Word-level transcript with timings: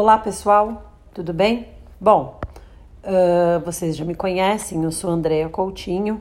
Olá 0.00 0.16
pessoal, 0.16 0.92
tudo 1.12 1.32
bem? 1.32 1.70
Bom, 2.00 2.38
uh, 3.02 3.58
vocês 3.64 3.96
já 3.96 4.04
me 4.04 4.14
conhecem, 4.14 4.84
eu 4.84 4.92
sou 4.92 5.10
Andréa 5.10 5.48
Coutinho 5.48 6.20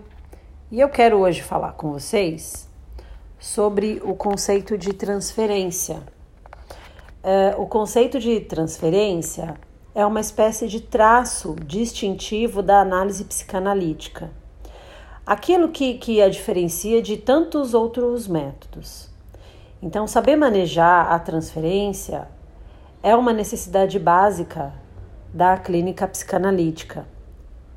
e 0.72 0.80
eu 0.80 0.90
quero 0.90 1.18
hoje 1.18 1.44
falar 1.44 1.74
com 1.74 1.92
vocês 1.92 2.68
sobre 3.38 4.02
o 4.04 4.16
conceito 4.16 4.80
de 4.80 4.94
transferência. 4.94 5.98
Uh, 7.24 7.62
o 7.62 7.68
conceito 7.68 8.20
de 8.20 8.40
transferência 8.40 9.54
é 9.94 10.04
uma 10.04 10.22
espécie 10.22 10.68
de 10.68 10.82
traço 10.82 11.56
distintivo 11.64 12.64
da 12.64 12.82
análise 12.82 13.26
psicanalítica, 13.26 14.32
aquilo 15.24 15.70
que, 15.70 16.00
que 16.00 16.20
a 16.20 16.30
diferencia 16.30 17.00
de 17.00 17.16
tantos 17.16 17.76
outros 17.76 18.28
métodos. 18.28 19.08
Então, 19.84 20.08
saber 20.08 20.36
manejar 20.36 21.12
a 21.12 21.20
transferência 21.20 22.28
é 23.02 23.16
uma 23.16 23.34
necessidade 23.34 24.00
básica 24.00 24.74
da 25.34 25.58
clínica 25.58 26.08
psicanalítica. 26.08 27.06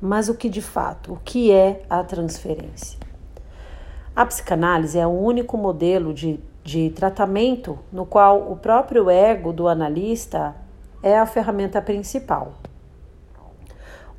Mas 0.01 0.29
o 0.29 0.35
que 0.35 0.49
de 0.49 0.61
fato, 0.61 1.13
o 1.13 1.19
que 1.23 1.51
é 1.51 1.83
a 1.89 2.03
transferência? 2.03 2.99
A 4.15 4.25
psicanálise 4.25 4.97
é 4.97 5.05
o 5.05 5.11
único 5.11 5.57
modelo 5.57 6.13
de, 6.13 6.39
de 6.63 6.89
tratamento 6.89 7.77
no 7.91 8.05
qual 8.05 8.51
o 8.51 8.55
próprio 8.55 9.09
ego 9.09 9.53
do 9.53 9.67
analista 9.67 10.55
é 11.03 11.17
a 11.17 11.25
ferramenta 11.25 11.81
principal. 11.81 12.53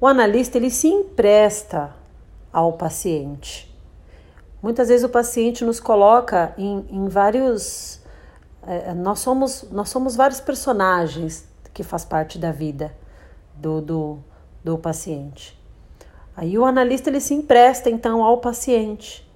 O 0.00 0.06
analista 0.06 0.56
ele 0.56 0.70
se 0.70 0.88
empresta 0.88 1.94
ao 2.52 2.72
paciente. 2.72 3.72
Muitas 4.62 4.88
vezes 4.88 5.04
o 5.04 5.08
paciente 5.08 5.64
nos 5.64 5.80
coloca 5.80 6.54
em, 6.56 6.86
em 6.90 7.08
vários 7.08 8.01
nós, 8.96 9.18
somos, 9.18 9.64
nós 9.70 9.88
somos 9.88 10.14
vários 10.14 10.40
personagens 10.40 11.48
que 11.74 11.82
faz 11.82 12.04
parte 12.04 12.38
da 12.38 12.52
vida 12.52 12.94
do, 13.54 13.80
do, 13.80 14.18
do 14.62 14.78
paciente. 14.78 15.58
Aí 16.36 16.58
o 16.58 16.64
analista 16.64 17.10
ele 17.10 17.20
se 17.20 17.34
empresta 17.34 17.90
então 17.90 18.22
ao 18.22 18.38
paciente. 18.38 19.28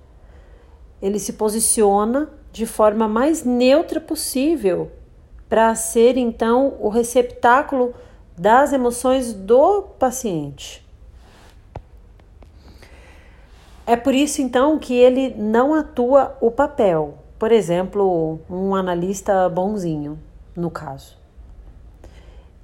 Ele 1.01 1.19
se 1.19 1.35
posiciona 1.35 2.31
de 2.53 2.65
forma 2.65 3.07
mais 3.07 3.45
neutra 3.45 4.01
possível 4.01 4.91
para 5.49 5.75
ser 5.75 6.17
então 6.17 6.77
o 6.81 6.89
receptáculo 6.89 7.95
das 8.37 8.73
emoções 8.73 9.33
do 9.33 9.83
paciente. 9.83 10.87
É 13.87 13.95
por 13.95 14.15
isso 14.15 14.43
então 14.43 14.79
que 14.79 14.95
ele 14.95 15.35
não 15.37 15.73
atua 15.73 16.37
o 16.41 16.51
papel, 16.51 17.19
por 17.39 17.53
exemplo, 17.53 18.41
um 18.49 18.75
analista 18.75 19.49
bonzinho, 19.49 20.19
no 20.55 20.71
caso. 20.71 21.17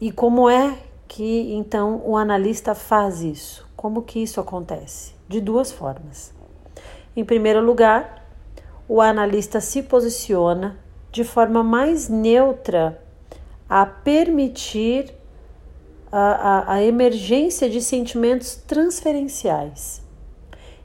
E 0.01 0.11
como 0.11 0.49
é 0.49 0.79
que 1.07 1.53
então 1.55 2.03
o 2.05 2.17
analista 2.17 2.75
faz 2.75 3.21
isso? 3.21 3.69
Como 3.77 4.03
que 4.03 4.23
isso 4.23 4.41
acontece? 4.41 5.15
De 5.29 5.41
duas 5.41 5.71
formas. 5.71 6.35
Em 7.15 7.25
primeiro 7.25 7.61
lugar, 7.61 8.27
o 8.89 9.01
analista 9.01 9.61
se 9.61 9.83
posiciona 9.83 10.79
de 11.11 11.23
forma 11.23 11.63
mais 11.63 12.09
neutra 12.09 13.01
a 13.69 13.85
permitir 13.85 15.15
a, 16.11 16.19
a, 16.19 16.75
a 16.75 16.83
emergência 16.83 17.69
de 17.69 17.81
sentimentos 17.81 18.55
transferenciais. 18.55 20.03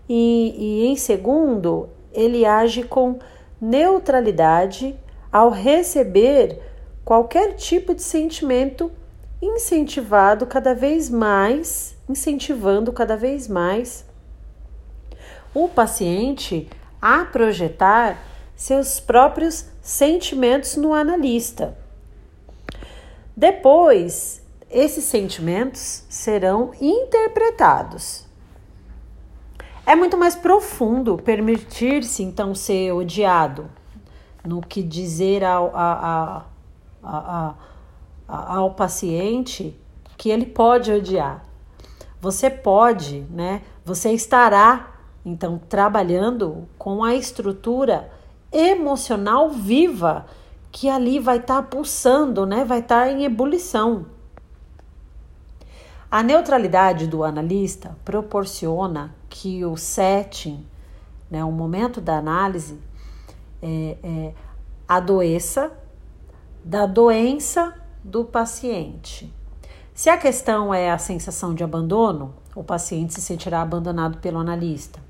E, 0.08 0.55
e, 0.58 0.88
em 0.88 0.95
segundo, 0.95 1.89
ele 2.13 2.45
age 2.45 2.83
com 2.83 3.19
neutralidade 3.59 4.95
ao 5.31 5.50
receber 5.50 6.61
qualquer 7.03 7.53
tipo 7.53 7.95
de 7.95 8.02
sentimento 8.02 8.91
incentivado 9.41 10.45
cada 10.45 10.73
vez 10.73 11.09
mais, 11.09 11.95
incentivando 12.09 12.91
cada 12.91 13.16
vez 13.16 13.47
mais 13.47 14.05
o 15.54 15.67
paciente 15.67 16.70
a 17.02 17.26
projetar 17.26 18.17
seus 18.55 18.99
próprios 18.99 19.65
sentimentos 19.81 20.76
no 20.76 20.93
analista. 20.93 21.77
Depois, 23.36 24.42
esses 24.70 25.04
sentimentos 25.05 26.04
serão 26.10 26.71
interpretados 26.81 28.27
é 29.87 29.95
muito 29.95 30.17
mais 30.17 30.36
profundo 30.36 31.17
permitir-se 31.17 32.21
então 32.21 32.53
ser 32.53 32.92
odiado 32.92 33.70
no 34.45 34.59
que 34.59 34.83
dizer 34.83 35.45
ao, 35.45 35.71
a, 35.73 36.45
a, 37.02 37.55
a, 38.27 38.55
ao 38.58 38.71
paciente 38.71 39.73
que 40.17 40.30
ele 40.30 40.45
pode 40.45 40.92
odiar. 40.92 41.42
Você 42.20 42.49
pode, 42.49 43.21
né? 43.31 43.61
Você 43.86 44.11
estará 44.11 44.92
então 45.25 45.58
trabalhando 45.70 46.67
com 46.77 47.02
a 47.02 47.15
estrutura 47.15 48.11
emocional 48.52 49.49
viva 49.52 50.25
que 50.69 50.89
ali 50.89 51.17
vai 51.17 51.37
estar 51.37 51.61
tá 51.61 51.64
pulsando, 51.64 52.45
né? 52.45 52.65
Vai 52.65 52.80
estar 52.80 53.05
tá 53.05 53.09
em 53.09 53.23
ebulição. 53.23 54.05
A 56.09 56.23
neutralidade 56.23 57.05
do 57.05 57.21
analista 57.21 57.97
proporciona 58.05 59.13
que 59.29 59.65
o 59.65 59.75
setting, 59.75 60.65
né, 61.29 61.43
o 61.43 61.51
momento 61.51 61.99
da 61.99 62.17
análise, 62.17 62.79
é, 63.61 63.97
é, 64.01 64.33
adoeça 64.87 65.69
da 66.63 66.85
doença 66.85 67.73
do 68.01 68.23
paciente. 68.23 69.33
Se 69.93 70.09
a 70.09 70.17
questão 70.17 70.73
é 70.73 70.89
a 70.89 70.97
sensação 70.97 71.53
de 71.53 71.61
abandono, 71.61 72.33
o 72.55 72.63
paciente 72.63 73.13
se 73.13 73.21
sentirá 73.21 73.61
abandonado 73.61 74.19
pelo 74.19 74.39
analista. 74.39 75.01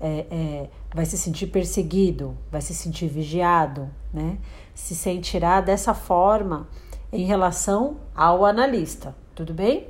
É, 0.00 0.26
é, 0.30 0.70
vai 0.94 1.04
se 1.04 1.18
sentir 1.18 1.48
perseguido, 1.48 2.34
vai 2.50 2.62
se 2.62 2.74
sentir 2.74 3.08
vigiado, 3.08 3.90
né? 4.14 4.38
Se 4.74 4.94
sentirá 4.94 5.60
dessa 5.60 5.92
forma 5.92 6.68
em 7.12 7.26
relação 7.26 7.98
ao 8.14 8.46
analista 8.46 9.14
tudo 9.38 9.54
bem? 9.54 9.86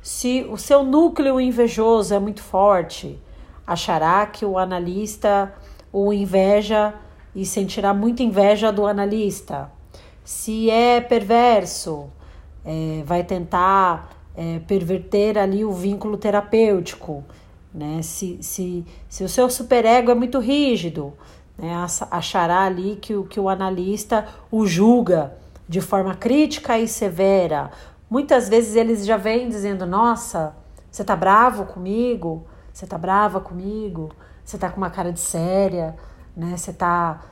Se 0.00 0.46
o 0.48 0.56
seu 0.56 0.84
núcleo 0.84 1.40
invejoso 1.40 2.14
é 2.14 2.18
muito 2.20 2.40
forte, 2.40 3.18
achará 3.66 4.24
que 4.24 4.44
o 4.44 4.56
analista 4.56 5.52
o 5.92 6.12
inveja 6.12 6.94
e 7.34 7.44
sentirá 7.44 7.92
muita 7.92 8.22
inveja 8.22 8.70
do 8.70 8.86
analista. 8.86 9.68
Se 10.22 10.70
é 10.70 11.00
perverso, 11.00 12.08
é, 12.64 13.02
vai 13.04 13.24
tentar 13.24 14.12
é, 14.36 14.60
perverter 14.60 15.36
ali 15.36 15.64
o 15.64 15.72
vínculo 15.72 16.16
terapêutico. 16.16 17.24
Né? 17.74 18.00
Se, 18.02 18.38
se, 18.40 18.86
se 19.08 19.24
o 19.24 19.28
seu 19.28 19.50
superego 19.50 20.12
é 20.12 20.14
muito 20.14 20.38
rígido, 20.38 21.12
né? 21.58 21.74
achará 22.12 22.62
ali 22.62 22.96
que, 23.00 23.20
que 23.24 23.40
o 23.40 23.48
analista 23.48 24.28
o 24.52 24.64
julga 24.64 25.36
de 25.68 25.82
forma 25.82 26.14
crítica 26.14 26.78
e 26.78 26.88
severa, 26.88 27.70
Muitas 28.10 28.48
vezes 28.48 28.74
eles 28.74 29.04
já 29.04 29.16
vêm 29.16 29.48
dizendo: 29.48 29.86
Nossa, 29.86 30.54
você 30.90 31.04
tá 31.04 31.14
bravo 31.14 31.66
comigo? 31.66 32.46
Você 32.72 32.86
tá 32.86 32.96
brava 32.96 33.40
comigo? 33.40 34.10
Você 34.44 34.56
tá 34.56 34.70
com 34.70 34.78
uma 34.78 34.90
cara 34.90 35.12
de 35.12 35.20
séria, 35.20 35.94
né? 36.36 36.56
Você 36.56 36.72
tá. 36.72 37.22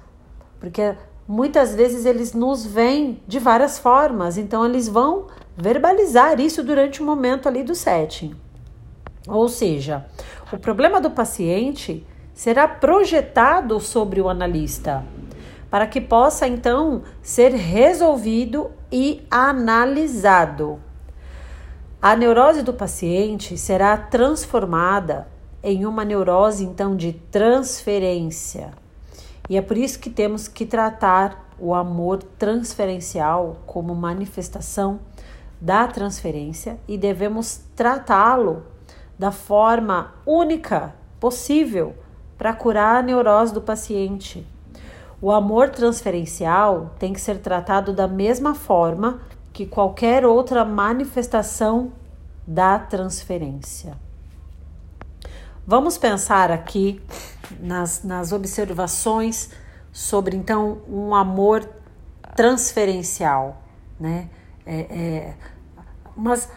Porque 0.61 0.95
muitas 1.27 1.75
vezes 1.75 2.05
eles 2.05 2.35
nos 2.35 2.67
veem 2.67 3.23
de 3.27 3.39
várias 3.39 3.79
formas, 3.79 4.37
então 4.37 4.65
eles 4.65 4.89
vão 4.89 5.27
verbalizar 5.57 6.39
isso 6.41 6.63
durante 6.63 7.03
o 7.03 7.07
momento 7.07 7.49
ali 7.49 7.63
do 7.63 7.75
setting. 7.75 8.35
Ou 9.27 9.49
seja, 9.49 10.07
o 10.53 10.59
problema 10.59 11.01
do 11.01 11.11
paciente 11.11 12.07
será 12.35 12.69
projetado 12.69 13.81
sobre 13.81 14.21
o 14.21 14.29
analista 14.29 15.03
para 15.71 15.87
que 15.87 16.01
possa 16.01 16.47
então 16.47 17.03
ser 17.23 17.53
resolvido 17.53 18.71
e 18.91 19.27
analisado. 19.31 20.81
A 22.01 22.15
neurose 22.15 22.63
do 22.63 22.73
paciente 22.73 23.57
será 23.59 23.97
transformada 23.97 25.27
em 25.63 25.85
uma 25.85 26.05
neurose 26.05 26.65
então 26.65 26.95
de 26.95 27.13
transferência. 27.13 28.73
E 29.49 29.57
é 29.57 29.63
por 29.63 29.77
isso 29.77 29.99
que 29.99 30.11
temos 30.11 30.47
que 30.47 30.65
tratar 30.65 31.47
o 31.59 31.75
amor 31.75 32.23
transferencial 32.23 33.57
como 33.67 33.95
manifestação 33.95 35.01
da 35.61 35.87
transferência 35.89 36.79
e 36.87 36.99
devemos 36.99 37.61
tratá-lo 37.75 38.65
da 39.19 39.33
forma 39.33 40.15
única 40.27 40.95
possível 41.19 41.95
para 42.37 42.53
curar 42.53 42.97
a 42.97 43.03
neurose 43.03 43.55
do 43.55 43.63
paciente. 43.63 44.47
O 45.21 45.33
amor 45.33 45.71
transferencial 45.71 46.95
tem 46.99 47.13
que 47.13 47.21
ser 47.21 47.39
tratado 47.39 47.93
da 47.93 48.07
mesma 48.07 48.55
forma 48.55 49.21
que 49.53 49.67
qualquer 49.67 50.25
outra 50.27 50.65
manifestação 50.65 51.93
da 52.47 52.79
transferência. 52.79 53.97
Vamos 55.67 55.99
pensar 55.99 56.51
aqui 56.51 57.03
nas, 57.59 58.05
nas 58.05 58.31
observações 58.33 59.51
sobre 59.91 60.37
então 60.37 60.79
um 60.89 61.15
amor 61.15 61.69
transferencial, 62.37 63.63
né? 63.99 64.29
é, 64.67 64.81
é, 64.81 65.35
umas, 66.17 66.51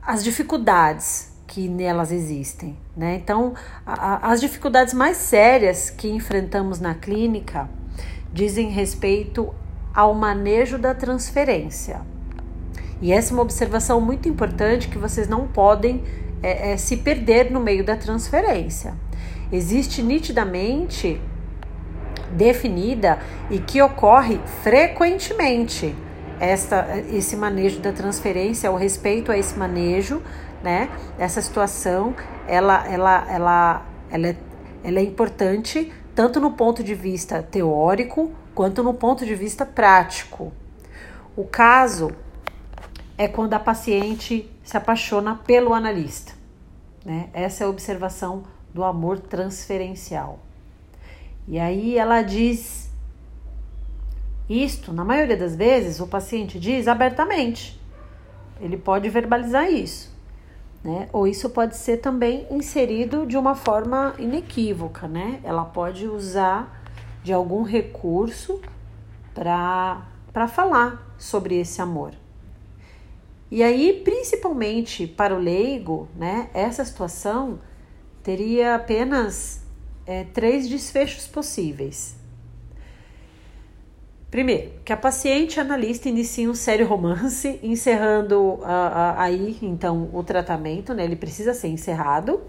as 0.00 0.24
dificuldades 0.24 1.32
que 1.48 1.66
nelas 1.66 2.12
existem. 2.12 2.76
Né? 2.96 3.16
Então, 3.16 3.54
a, 3.84 4.28
a, 4.28 4.32
as 4.32 4.40
dificuldades 4.40 4.94
mais 4.94 5.16
sérias 5.16 5.90
que 5.90 6.08
enfrentamos 6.08 6.78
na 6.78 6.94
clínica 6.94 7.68
dizem 8.32 8.68
respeito 8.68 9.52
ao 9.94 10.14
manejo 10.14 10.78
da 10.78 10.94
transferência. 10.94 12.02
E 13.00 13.12
essa 13.12 13.32
é 13.32 13.34
uma 13.34 13.42
observação 13.42 14.00
muito 14.00 14.28
importante 14.28 14.88
que 14.88 14.98
vocês 14.98 15.26
não 15.26 15.48
podem 15.48 16.04
é, 16.42 16.72
é, 16.72 16.76
se 16.76 16.98
perder 16.98 17.50
no 17.50 17.60
meio 17.60 17.82
da 17.82 17.96
transferência. 17.96 18.94
Existe 19.50 20.02
nitidamente 20.02 21.20
definida 22.32 23.18
e 23.50 23.58
que 23.58 23.80
ocorre 23.80 24.38
frequentemente 24.62 25.94
esta, 26.38 26.86
esse 27.10 27.36
manejo 27.36 27.80
da 27.80 27.92
transferência, 27.92 28.70
o 28.70 28.76
respeito 28.76 29.32
a 29.32 29.38
esse 29.38 29.58
manejo, 29.58 30.22
né? 30.62 30.90
Essa 31.18 31.40
situação, 31.40 32.14
ela, 32.46 32.86
ela, 32.86 33.26
ela, 33.30 33.86
ela, 34.10 34.28
é, 34.28 34.36
ela 34.84 34.98
é 34.98 35.02
importante 35.02 35.92
tanto 36.14 36.40
no 36.40 36.52
ponto 36.52 36.82
de 36.82 36.94
vista 36.94 37.42
teórico 37.42 38.32
quanto 38.54 38.82
no 38.82 38.92
ponto 38.92 39.24
de 39.24 39.34
vista 39.34 39.64
prático. 39.64 40.52
O 41.36 41.44
caso 41.44 42.10
é 43.16 43.28
quando 43.28 43.54
a 43.54 43.58
paciente 43.60 44.50
se 44.64 44.76
apaixona 44.76 45.36
pelo 45.36 45.72
analista. 45.72 46.32
Né? 47.04 47.28
Essa 47.32 47.62
é 47.62 47.66
a 47.66 47.70
observação 47.70 48.44
do 48.74 48.82
amor 48.82 49.20
transferencial. 49.20 50.40
E 51.46 51.58
aí 51.58 51.96
ela 51.96 52.22
diz 52.22 52.90
isto, 54.48 54.92
na 54.92 55.04
maioria 55.04 55.36
das 55.36 55.54
vezes, 55.54 56.00
o 56.00 56.06
paciente 56.06 56.58
diz 56.58 56.88
abertamente. 56.88 57.80
Ele 58.60 58.76
pode 58.76 59.08
verbalizar 59.08 59.70
isso. 59.70 60.12
Né? 60.82 61.08
Ou 61.12 61.26
isso 61.26 61.50
pode 61.50 61.76
ser 61.76 61.98
também 61.98 62.46
inserido 62.50 63.26
de 63.26 63.36
uma 63.36 63.54
forma 63.54 64.14
inequívoca, 64.18 65.08
né? 65.08 65.40
Ela 65.42 65.64
pode 65.64 66.06
usar 66.06 66.82
de 67.22 67.32
algum 67.32 67.62
recurso 67.62 68.60
para 69.34 70.48
falar 70.48 71.14
sobre 71.18 71.58
esse 71.58 71.82
amor. 71.82 72.12
E 73.50 73.62
aí, 73.62 74.02
principalmente 74.04 75.06
para 75.06 75.34
o 75.34 75.38
leigo, 75.38 76.06
né, 76.14 76.50
essa 76.52 76.84
situação 76.84 77.58
teria 78.22 78.74
apenas 78.74 79.62
é, 80.06 80.24
três 80.24 80.68
desfechos 80.68 81.26
possíveis. 81.26 82.17
Primeiro, 84.30 84.72
que 84.84 84.92
a 84.92 84.96
paciente 84.96 85.58
analista 85.58 86.08
inicie 86.08 86.46
um 86.46 86.54
sério 86.54 86.86
romance, 86.86 87.58
encerrando 87.62 88.38
uh, 88.38 88.58
uh, 88.60 89.14
aí 89.16 89.56
então 89.62 90.10
o 90.12 90.22
tratamento, 90.22 90.92
né? 90.92 91.04
Ele 91.04 91.16
precisa 91.16 91.54
ser 91.54 91.68
encerrado. 91.68 92.42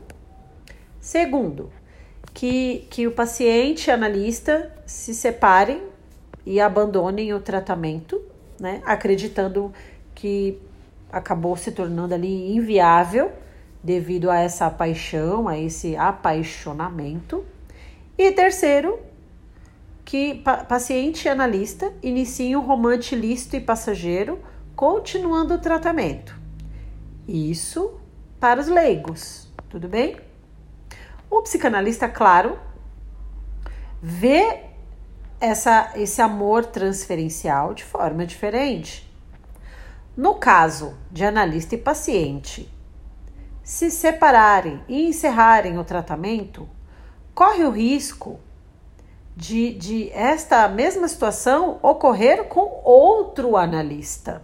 Segundo, 0.99 1.71
que, 2.33 2.85
que 2.89 3.07
o 3.07 3.11
paciente 3.11 3.89
analista 3.89 4.71
se 4.85 5.13
separem 5.13 5.81
e 6.45 6.59
abandonem 6.59 7.33
o 7.33 7.39
tratamento, 7.39 8.21
né? 8.59 8.81
Acreditando 8.85 9.71
que 10.13 10.59
acabou 11.11 11.55
se 11.55 11.71
tornando 11.71 12.13
ali 12.13 12.55
inviável 12.55 13.31
devido 13.81 14.29
a 14.29 14.37
essa 14.37 14.69
paixão, 14.69 15.47
a 15.47 15.57
esse 15.57 15.95
apaixonamento. 15.95 17.45
E 18.17 18.31
terceiro, 18.33 18.99
que 20.09 20.41
paciente 20.67 21.25
e 21.25 21.29
analista 21.29 21.93
iniciem 22.01 22.55
um 22.55 22.65
romance 22.65 23.13
lícito 23.13 23.55
e 23.55 23.61
passageiro, 23.61 24.43
continuando 24.75 25.53
o 25.53 25.59
tratamento. 25.59 26.35
Isso 27.27 27.99
para 28.39 28.59
os 28.59 28.67
leigos, 28.67 29.47
tudo 29.69 29.87
bem? 29.87 30.17
O 31.29 31.43
psicanalista, 31.43 32.09
claro, 32.09 32.57
vê 34.01 34.63
essa, 35.39 35.91
esse 35.93 36.19
amor 36.23 36.65
transferencial 36.65 37.75
de 37.75 37.83
forma 37.83 38.25
diferente. 38.25 39.07
No 40.17 40.33
caso 40.33 40.97
de 41.11 41.23
analista 41.23 41.75
e 41.75 41.77
paciente 41.77 42.67
se 43.61 43.91
separarem 43.91 44.83
e 44.87 45.07
encerrarem 45.07 45.77
o 45.77 45.83
tratamento, 45.83 46.67
corre 47.35 47.63
o 47.63 47.69
risco 47.69 48.39
de, 49.39 49.73
de 49.73 50.11
esta 50.11 50.67
mesma 50.67 51.07
situação 51.07 51.79
ocorrer 51.81 52.43
com 52.43 52.81
outro 52.83 53.55
analista. 53.55 54.43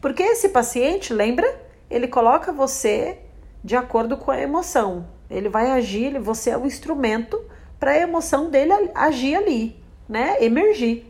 Porque 0.00 0.22
esse 0.22 0.48
paciente, 0.48 1.12
lembra? 1.12 1.60
Ele 1.90 2.08
coloca 2.08 2.50
você 2.50 3.18
de 3.62 3.76
acordo 3.76 4.16
com 4.16 4.30
a 4.30 4.40
emoção. 4.40 5.06
Ele 5.28 5.50
vai 5.50 5.70
agir, 5.72 6.18
você 6.18 6.48
é 6.48 6.56
o 6.56 6.64
instrumento 6.64 7.38
para 7.78 7.90
a 7.90 7.98
emoção 7.98 8.48
dele 8.48 8.72
agir 8.94 9.34
ali, 9.36 9.76
né? 10.08 10.42
Emergir. 10.42 11.04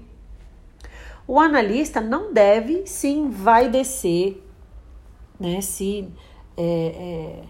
O 1.25 1.39
analista 1.39 2.01
não 2.01 2.33
deve 2.33 2.85
se 2.85 3.07
envaidecer, 3.07 4.39
né? 5.39 5.61
Se 5.61 6.09
é, 6.57 7.45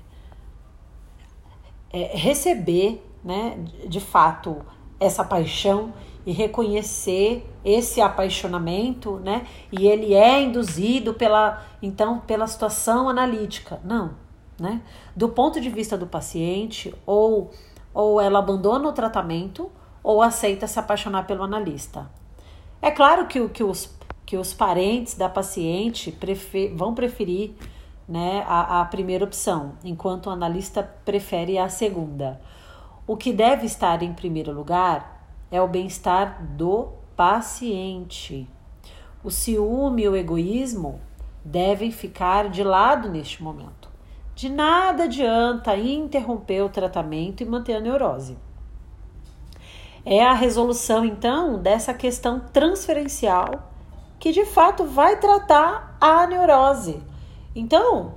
é, 1.90 2.00
é, 2.00 2.16
receber, 2.18 3.02
né? 3.24 3.58
De 3.86 3.98
fato, 4.00 4.62
essa 5.00 5.24
paixão 5.24 5.92
e 6.26 6.32
reconhecer 6.32 7.48
esse 7.64 8.00
apaixonamento, 8.00 9.16
né? 9.18 9.46
E 9.72 9.86
ele 9.86 10.14
é 10.14 10.42
induzido 10.42 11.14
pela 11.14 11.64
então 11.80 12.20
pela 12.20 12.46
situação 12.46 13.08
analítica. 13.08 13.80
Não, 13.84 14.10
né? 14.58 14.82
Do 15.16 15.28
ponto 15.28 15.60
de 15.60 15.70
vista 15.70 15.96
do 15.96 16.06
paciente, 16.06 16.94
ou 17.06 17.50
ou 17.94 18.20
ela 18.20 18.38
abandona 18.38 18.88
o 18.88 18.92
tratamento 18.92 19.70
ou 20.02 20.22
aceita 20.22 20.66
se 20.66 20.78
apaixonar 20.78 21.26
pelo 21.26 21.42
analista. 21.42 22.10
É 22.80 22.90
claro 22.90 23.26
que, 23.26 23.48
que, 23.48 23.64
os, 23.64 23.92
que 24.24 24.36
os 24.36 24.54
parentes 24.54 25.14
da 25.14 25.28
paciente 25.28 26.12
prefer, 26.12 26.74
vão 26.74 26.94
preferir 26.94 27.54
né, 28.08 28.44
a, 28.46 28.80
a 28.80 28.84
primeira 28.84 29.24
opção, 29.24 29.72
enquanto 29.84 30.26
o 30.26 30.30
analista 30.30 30.82
prefere 31.04 31.58
a 31.58 31.68
segunda. 31.68 32.40
O 33.08 33.16
que 33.16 33.32
deve 33.32 33.66
estar 33.66 34.00
em 34.04 34.12
primeiro 34.12 34.52
lugar 34.52 35.26
é 35.50 35.60
o 35.60 35.66
bem-estar 35.66 36.40
do 36.44 36.90
paciente. 37.16 38.48
O 39.24 39.30
ciúme 39.30 40.02
e 40.02 40.08
o 40.08 40.14
egoísmo 40.14 41.00
devem 41.44 41.90
ficar 41.90 42.48
de 42.48 42.62
lado 42.62 43.08
neste 43.08 43.42
momento. 43.42 43.88
De 44.36 44.48
nada 44.48 45.04
adianta 45.04 45.76
interromper 45.76 46.62
o 46.62 46.68
tratamento 46.68 47.42
e 47.42 47.46
manter 47.46 47.74
a 47.74 47.80
neurose 47.80 48.36
é 50.10 50.24
a 50.24 50.32
resolução, 50.32 51.04
então, 51.04 51.58
dessa 51.58 51.92
questão 51.92 52.40
transferencial 52.40 53.70
que 54.18 54.32
de 54.32 54.46
fato 54.46 54.84
vai 54.84 55.16
tratar 55.18 55.98
a 56.00 56.26
neurose. 56.26 57.02
Então, 57.54 58.14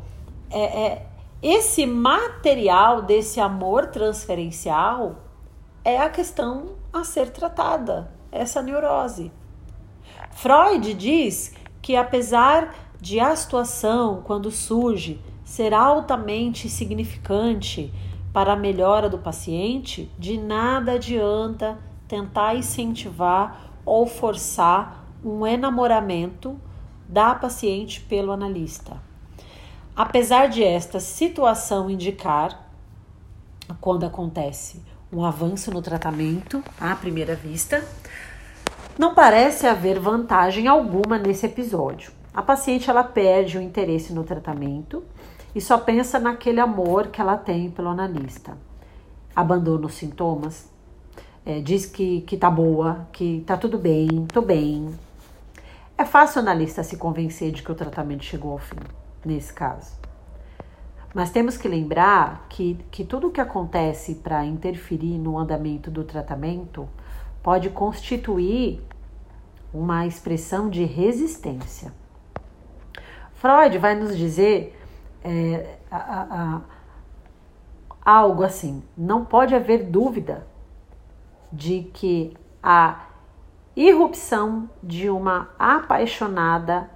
é, 0.50 0.64
é, 0.64 1.06
esse 1.42 1.88
material 1.88 3.02
desse 3.02 3.40
amor 3.40 3.88
transferencial 3.88 5.16
é 5.84 5.98
a 5.98 6.10
questão 6.10 6.76
a 6.94 7.04
ser 7.04 7.32
tratada, 7.32 8.12
essa 8.32 8.62
neurose. 8.62 9.32
Freud 10.30 10.94
diz 10.94 11.54
que, 11.82 11.96
apesar 11.96 12.76
de 13.00 13.20
a 13.20 13.36
situação, 13.36 14.22
quando 14.24 14.52
surge, 14.52 15.20
ser 15.44 15.74
altamente 15.74 16.70
significante 16.70 17.92
para 18.32 18.54
a 18.54 18.56
melhora 18.56 19.10
do 19.10 19.18
paciente, 19.18 20.12
de 20.20 20.38
nada 20.38 20.94
adianta 20.94 21.80
tentar 22.08 22.56
incentivar 22.56 23.72
ou 23.84 24.06
forçar 24.06 25.08
um 25.24 25.46
enamoramento 25.46 26.60
da 27.10 27.34
paciente 27.34 28.00
pelo 28.02 28.32
analista. 28.32 29.11
Apesar 29.96 30.48
de 30.48 30.64
esta 30.64 31.00
situação 31.00 31.90
indicar, 31.90 32.68
quando 33.82 34.06
acontece 34.06 34.82
um 35.12 35.26
avanço 35.26 35.70
no 35.72 35.82
tratamento 35.82 36.64
à 36.80 36.96
primeira 36.96 37.36
vista, 37.36 37.84
não 38.98 39.14
parece 39.14 39.68
haver 39.68 40.00
vantagem 40.00 40.68
alguma 40.68 41.18
nesse 41.18 41.46
episódio. 41.46 42.12
A 42.34 42.42
paciente 42.42 42.90
ela 42.90 43.04
perde 43.04 43.58
o 43.58 43.62
interesse 43.62 44.14
no 44.14 44.24
tratamento 44.24 45.04
e 45.54 45.60
só 45.60 45.78
pensa 45.78 46.18
naquele 46.18 46.62
amor 46.62 47.08
que 47.08 47.20
ela 47.20 47.38
tem 47.38 47.70
pelo 47.70 47.90
analista. 47.90 48.58
Abandona 49.36 49.88
os 49.88 49.96
sintomas, 49.96 50.70
é, 51.46 51.60
diz 51.60 51.86
que, 51.86 52.22
que 52.22 52.38
tá 52.38 52.50
boa, 52.50 53.08
que 53.12 53.44
tá 53.46 53.58
tudo 53.58 53.78
bem, 53.78 54.26
tô 54.32 54.42
bem. 54.42 54.90
É 55.98 56.06
fácil 56.06 56.40
o 56.40 56.44
analista 56.44 56.82
se 56.82 56.96
convencer 56.96 57.52
de 57.52 57.62
que 57.62 57.72
o 57.72 57.76
tratamento 57.76 58.24
chegou 58.24 58.54
ao 58.54 58.58
fim, 58.58 58.78
nesse 59.26 59.54
caso. 59.54 60.00
Mas 61.14 61.30
temos 61.30 61.58
que 61.58 61.68
lembrar 61.68 62.46
que, 62.50 62.80
que 62.90 63.04
tudo 63.04 63.28
o 63.28 63.32
que 63.32 63.42
acontece 63.42 64.16
para 64.16 64.46
interferir 64.46 65.18
no 65.18 65.38
andamento 65.38 65.92
do 65.92 66.04
tratamento 66.04 66.88
pode 67.44 67.70
constituir 67.70 68.82
uma 69.74 70.06
expressão 70.06 70.70
de 70.70 70.86
resistência. 70.86 71.94
Freud 73.34 73.78
vai 73.78 73.96
nos 73.96 74.18
dizer 74.18 74.78
é, 75.24 75.78
a, 75.90 75.98
a, 75.98 76.56
a, 76.56 76.62
algo 78.06 78.44
assim: 78.44 78.84
não 78.98 79.26
pode 79.26 79.56
haver 79.56 79.86
dúvida 79.86 80.48
de 81.52 81.84
que 81.94 82.38
a 82.62 83.08
irrupção 83.76 84.70
de 84.82 85.10
uma 85.10 85.50
apaixonada 85.58 86.90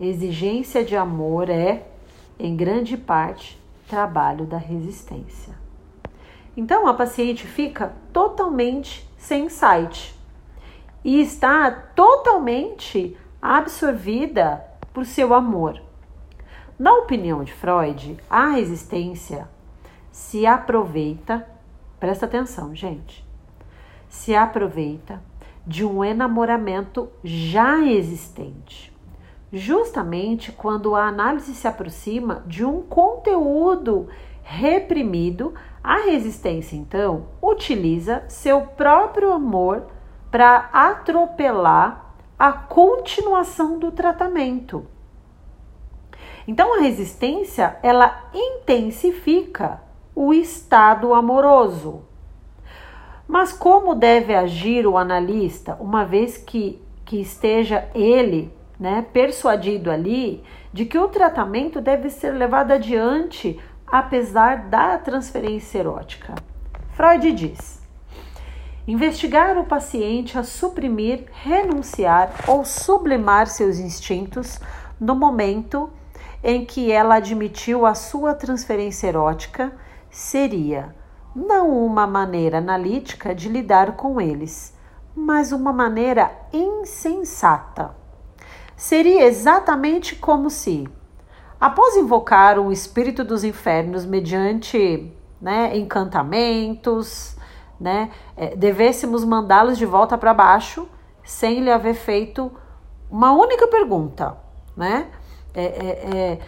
exigência 0.00 0.84
de 0.84 0.96
amor 0.96 1.48
é, 1.48 1.86
em 2.38 2.56
grande 2.56 2.96
parte, 2.96 3.60
trabalho 3.88 4.44
da 4.44 4.58
resistência. 4.58 5.54
Então 6.56 6.86
a 6.86 6.94
paciente 6.94 7.46
fica 7.46 7.92
totalmente 8.12 9.08
sem 9.16 9.46
insight 9.46 10.14
e 11.04 11.20
está 11.20 11.70
totalmente 11.70 13.16
absorvida 13.40 14.64
por 14.92 15.04
seu 15.04 15.34
amor. 15.34 15.80
Na 16.78 16.92
opinião 16.92 17.44
de 17.44 17.52
Freud, 17.52 18.16
a 18.28 18.50
resistência 18.50 19.48
se 20.10 20.46
aproveita, 20.46 21.46
presta 22.00 22.26
atenção, 22.26 22.74
gente, 22.74 23.24
se 24.08 24.34
aproveita 24.34 25.22
de 25.66 25.84
um 25.84 26.02
enamoramento 26.02 27.08
já 27.22 27.82
existente. 27.82 28.95
Justamente 29.56 30.52
quando 30.52 30.94
a 30.94 31.06
análise 31.06 31.54
se 31.54 31.66
aproxima 31.66 32.44
de 32.46 32.62
um 32.62 32.82
conteúdo 32.82 34.06
reprimido, 34.42 35.54
a 35.82 35.96
resistência 36.04 36.76
então 36.76 37.28
utiliza 37.40 38.22
seu 38.28 38.60
próprio 38.60 39.32
amor 39.32 39.86
para 40.30 40.68
atropelar 40.74 42.14
a 42.38 42.52
continuação 42.52 43.78
do 43.78 43.90
tratamento. 43.90 44.86
Então 46.46 46.74
a 46.74 46.82
resistência, 46.82 47.78
ela 47.82 48.28
intensifica 48.34 49.80
o 50.14 50.34
estado 50.34 51.14
amoroso. 51.14 52.02
Mas 53.26 53.54
como 53.54 53.94
deve 53.94 54.34
agir 54.34 54.86
o 54.86 54.98
analista, 54.98 55.78
uma 55.80 56.04
vez 56.04 56.36
que, 56.36 56.78
que 57.06 57.18
esteja 57.18 57.88
ele 57.94 58.54
né, 58.78 59.04
persuadido 59.12 59.90
ali 59.90 60.42
de 60.72 60.84
que 60.84 60.98
o 60.98 61.08
tratamento 61.08 61.80
deve 61.80 62.10
ser 62.10 62.32
levado 62.32 62.72
adiante 62.72 63.58
apesar 63.86 64.68
da 64.68 64.98
transferência 64.98 65.78
erótica? 65.78 66.34
Freud 66.92 67.32
diz: 67.32 67.80
investigar 68.86 69.58
o 69.58 69.64
paciente 69.64 70.38
a 70.38 70.42
suprimir, 70.42 71.24
renunciar 71.32 72.32
ou 72.46 72.64
sublimar 72.64 73.46
seus 73.46 73.78
instintos 73.78 74.60
no 75.00 75.14
momento 75.14 75.90
em 76.42 76.64
que 76.64 76.92
ela 76.92 77.16
admitiu 77.16 77.84
a 77.84 77.94
sua 77.94 78.34
transferência 78.34 79.08
erótica 79.08 79.72
seria 80.10 80.94
não 81.34 81.84
uma 81.84 82.06
maneira 82.06 82.58
analítica 82.58 83.34
de 83.34 83.48
lidar 83.48 83.96
com 83.96 84.20
eles, 84.20 84.74
mas 85.14 85.52
uma 85.52 85.72
maneira 85.72 86.30
insensata. 86.52 87.94
Seria 88.76 89.24
exatamente 89.24 90.14
como 90.14 90.50
se, 90.50 90.86
após 91.58 91.96
invocar 91.96 92.58
o 92.58 92.70
espírito 92.70 93.24
dos 93.24 93.42
infernos 93.42 94.04
mediante 94.04 95.10
né, 95.40 95.76
encantamentos, 95.76 97.36
né, 97.80 98.10
é, 98.36 98.54
devêssemos 98.54 99.24
mandá-los 99.24 99.78
de 99.78 99.86
volta 99.86 100.18
para 100.18 100.34
baixo 100.34 100.88
sem 101.24 101.60
lhe 101.60 101.70
haver 101.70 101.94
feito 101.94 102.52
uma 103.10 103.32
única 103.32 103.66
pergunta, 103.66 104.36
né? 104.76 105.08
É, 105.54 105.64
é, 105.64 106.16
é 106.16 106.38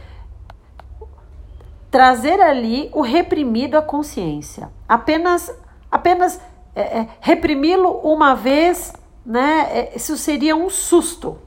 trazer 1.91 2.41
ali 2.41 2.91
o 2.93 3.01
reprimido 3.01 3.77
à 3.77 3.83
consciência. 3.83 4.71
Apenas, 4.87 5.53
apenas 5.91 6.41
é, 6.75 7.01
é, 7.01 7.09
reprimi-lo 7.21 7.91
uma 8.03 8.35
vez, 8.35 8.93
né? 9.25 9.89
Isso 9.95 10.17
seria 10.17 10.55
um 10.55 10.69
susto, 10.69 11.39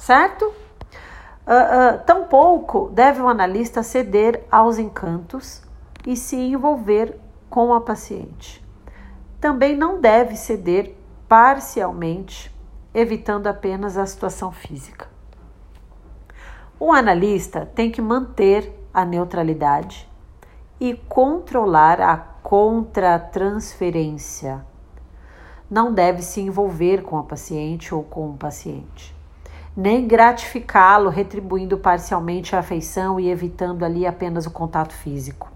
certo? 0.00 0.46
Uh, 0.46 1.96
uh, 1.96 1.98
tampouco 2.04 2.90
deve 2.92 3.20
o 3.20 3.28
analista 3.28 3.82
ceder 3.82 4.44
aos 4.50 4.78
encantos 4.78 5.62
e 6.06 6.16
se 6.16 6.36
envolver 6.36 7.18
com 7.48 7.74
a 7.74 7.80
paciente. 7.80 8.64
Também 9.40 9.76
não 9.76 10.00
deve 10.00 10.36
ceder 10.36 10.96
parcialmente, 11.28 12.54
evitando 12.94 13.46
apenas 13.46 13.96
a 13.96 14.06
situação 14.06 14.50
física. 14.50 15.08
O 16.78 16.92
analista 16.92 17.68
tem 17.74 17.90
que 17.90 18.00
manter 18.00 18.72
a 18.92 19.04
neutralidade 19.04 20.08
e 20.80 20.94
controlar 20.94 22.00
a 22.00 22.16
contratransferência. 22.16 24.64
Não 25.70 25.92
deve 25.92 26.22
se 26.22 26.40
envolver 26.40 27.02
com 27.02 27.18
a 27.18 27.22
paciente 27.22 27.94
ou 27.94 28.02
com 28.02 28.30
o 28.30 28.36
paciente, 28.36 29.14
nem 29.80 30.06
gratificá-lo 30.06 31.08
retribuindo 31.08 31.78
parcialmente 31.78 32.54
a 32.54 32.58
afeição 32.58 33.18
e 33.18 33.30
evitando 33.30 33.82
ali 33.82 34.06
apenas 34.06 34.44
o 34.44 34.50
contato 34.50 34.92
físico. 34.92 35.50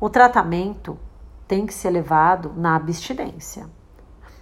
O 0.00 0.08
tratamento 0.08 0.98
tem 1.46 1.66
que 1.66 1.74
ser 1.74 1.90
levado 1.90 2.54
na 2.56 2.74
abstinência. 2.74 3.68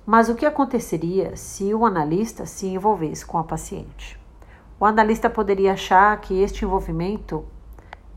Mas 0.07 0.29
o 0.29 0.37
que 0.37 0.47
aconteceria 0.47 1.35
se 1.35 1.75
o 1.75 1.85
analista 1.85 2.47
se 2.47 2.69
envolvesse 2.69 3.27
com 3.27 3.39
a 3.39 3.45
paciente? 3.45 4.17
O 4.79 4.85
analista 4.85 5.29
poderia 5.29 5.73
achar 5.73 6.17
que 6.21 6.41
este 6.41 6.65
envolvimento 6.65 7.45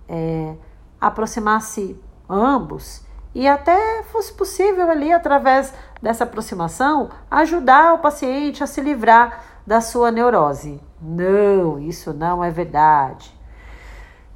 é, 0.08 0.54
aproximasse 1.00 2.00
ambos 2.30 3.04
e 3.34 3.48
até 3.48 4.04
fosse 4.04 4.32
possível 4.34 4.92
ali, 4.92 5.12
através 5.12 5.74
dessa 6.00 6.26
aproximação, 6.26 7.10
ajudar 7.30 7.96
o 7.96 8.00
paciente 8.00 8.64
a 8.64 8.68
se 8.68 8.82
livrar 8.82 9.51
da 9.66 9.82
sua 9.82 10.12
neurose. 10.12 10.82
Não, 11.02 11.80
isso 11.80 12.14
não 12.14 12.44
é 12.44 12.50
verdade. 12.50 13.34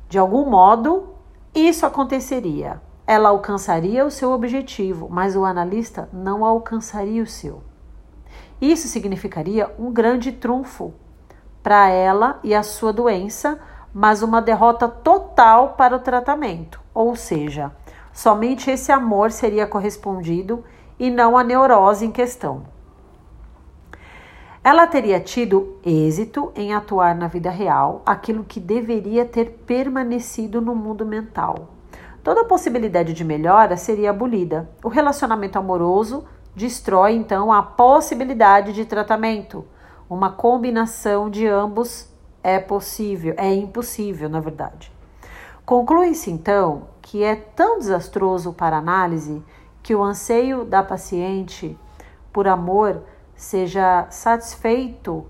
De 0.08 0.18
algum 0.18 0.50
modo, 0.50 1.16
isso 1.54 1.86
aconteceria. 1.86 2.82
Ela 3.08 3.30
alcançaria 3.30 4.06
o 4.06 4.12
seu 4.12 4.32
objetivo, 4.32 5.08
mas 5.10 5.36
o 5.36 5.46
analista 5.46 6.10
não 6.12 6.44
alcançaria 6.44 7.22
o 7.22 7.28
seu. 7.28 7.62
Isso 8.60 8.88
significaria 8.88 9.74
um 9.78 9.92
grande 9.92 10.32
trunfo 10.32 10.94
para 11.62 11.90
ela 11.90 12.40
e 12.44 12.54
a 12.54 12.64
sua 12.64 12.94
doença, 12.94 13.60
mas 13.94 14.22
uma 14.22 14.42
derrota 14.42 14.88
total 14.88 15.74
para 15.78 15.96
o 15.96 16.00
tratamento. 16.00 16.80
Ou 16.94 17.16
seja, 17.16 17.72
somente 18.14 18.70
esse 18.70 18.92
amor 18.92 19.32
seria 19.32 19.68
correspondido 19.68 20.64
e 20.98 21.10
não 21.10 21.38
a 21.38 21.44
neurose 21.44 22.06
em 22.06 22.12
questão. 22.12 22.75
Ela 24.66 24.88
teria 24.88 25.20
tido 25.20 25.78
êxito 25.86 26.52
em 26.56 26.74
atuar 26.74 27.14
na 27.14 27.28
vida 27.28 27.52
real 27.52 28.02
aquilo 28.04 28.44
que 28.44 28.60
deveria 28.60 29.24
ter 29.24 29.62
permanecido 29.64 30.60
no 30.60 30.74
mundo 30.74 31.06
mental. 31.06 31.70
Toda 32.24 32.46
possibilidade 32.46 33.14
de 33.14 33.24
melhora 33.24 33.78
seria 33.78 34.10
abolida. 34.10 34.68
O 34.84 34.88
relacionamento 34.88 35.60
amoroso 35.60 36.26
destrói 36.56 37.14
então 37.14 37.54
a 37.54 37.62
possibilidade 37.62 38.74
de 38.74 38.86
tratamento 38.86 39.64
uma 40.10 40.32
combinação 40.32 41.30
de 41.30 41.46
ambos 41.46 42.12
é 42.42 42.58
possível, 42.58 43.36
é 43.38 43.54
impossível, 43.54 44.28
na 44.28 44.40
verdade. 44.40 44.92
Conclui-se 45.64 46.32
então 46.32 46.88
que 47.04 47.24
é 47.24 47.36
tão 47.36 47.78
desastroso 47.78 48.52
para 48.52 48.78
a 48.78 48.80
análise 48.80 49.44
que 49.84 49.94
o 49.94 50.04
anseio 50.04 50.66
da 50.66 50.82
paciente 50.82 51.78
por 52.34 52.48
amor 52.48 53.04
seja 53.36 54.08
satisfeito 54.10 55.26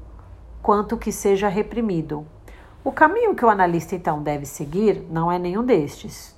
quanto 0.62 0.98
que 0.98 1.12
seja 1.12 1.48
reprimido. 1.48 2.26
O 2.84 2.92
caminho 2.92 3.36
que 3.36 3.44
o 3.44 3.50
analista 3.50 3.96
então 3.96 4.22
deve 4.22 4.46
seguir 4.46 5.06
não 5.10 5.32
é 5.32 5.40
nenhum 5.40 5.64
destes. 5.64 6.36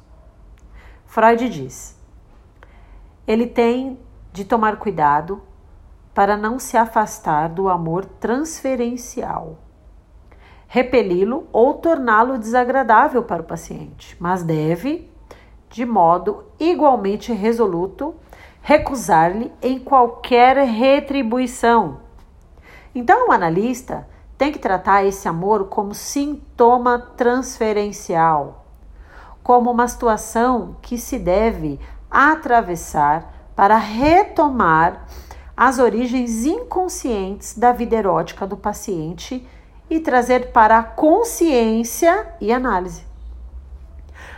Freud 1.06 1.50
diz: 1.50 1.98
ele 3.28 3.46
tem 3.46 4.00
de 4.32 4.46
tomar 4.46 4.78
cuidado 4.78 5.42
para 6.14 6.38
não 6.38 6.58
se 6.58 6.78
afastar 6.78 7.50
do 7.50 7.70
amor 7.70 8.06
transferencial, 8.06 9.58
repeli-lo 10.68 11.48
ou 11.52 11.76
torná-lo 11.76 12.38
desagradável 12.38 13.22
para 13.24 13.42
o 13.42 13.46
paciente, 13.46 14.16
mas 14.20 14.44
deve, 14.44 15.12
de 15.70 15.86
modo 15.86 16.46
igualmente 16.60 17.34
resoluto, 17.34 18.16
recusar-lhe 18.68 19.50
em 19.62 19.80
qualquer 19.80 20.58
retribuição. 20.58 22.02
Então, 22.94 23.30
o 23.30 23.32
analista 23.32 24.06
tem 24.38 24.52
que 24.52 24.60
tratar 24.60 25.06
esse 25.06 25.26
amor 25.26 25.70
como 25.70 25.94
sintoma 25.94 27.00
transferencial, 27.00 28.66
como 29.42 29.72
uma 29.72 29.88
situação 29.88 30.76
que 30.82 30.98
se 30.98 31.18
deve 31.18 31.80
atravessar 32.12 33.52
para 33.56 33.78
retomar 33.78 35.06
as 35.56 35.80
origens 35.80 36.44
inconscientes 36.44 37.58
da 37.58 37.72
vida 37.72 37.96
erótica 37.96 38.46
do 38.46 38.58
paciente 38.58 39.48
e 39.90 40.02
trazer 40.02 40.52
para 40.52 40.78
a 40.78 40.84
consciência 40.84 42.34
e 42.42 42.52
análise. 42.52 43.06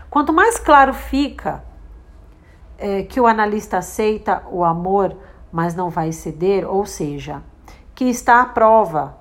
Quanto 0.08 0.32
mais 0.32 0.60
claro 0.60 0.94
fica 0.94 1.68
é, 2.80 3.04
que 3.04 3.20
o 3.20 3.28
analista 3.28 3.78
aceita 3.78 4.44
o 4.52 4.64
amor, 4.64 5.16
mas 5.52 5.76
não 5.76 5.90
vai 5.90 6.12
ceder, 6.12 6.68
ou 6.68 6.86
seja, 6.86 7.44
que 7.94 8.06
está 8.06 8.42
à 8.42 8.46
prova, 8.46 9.18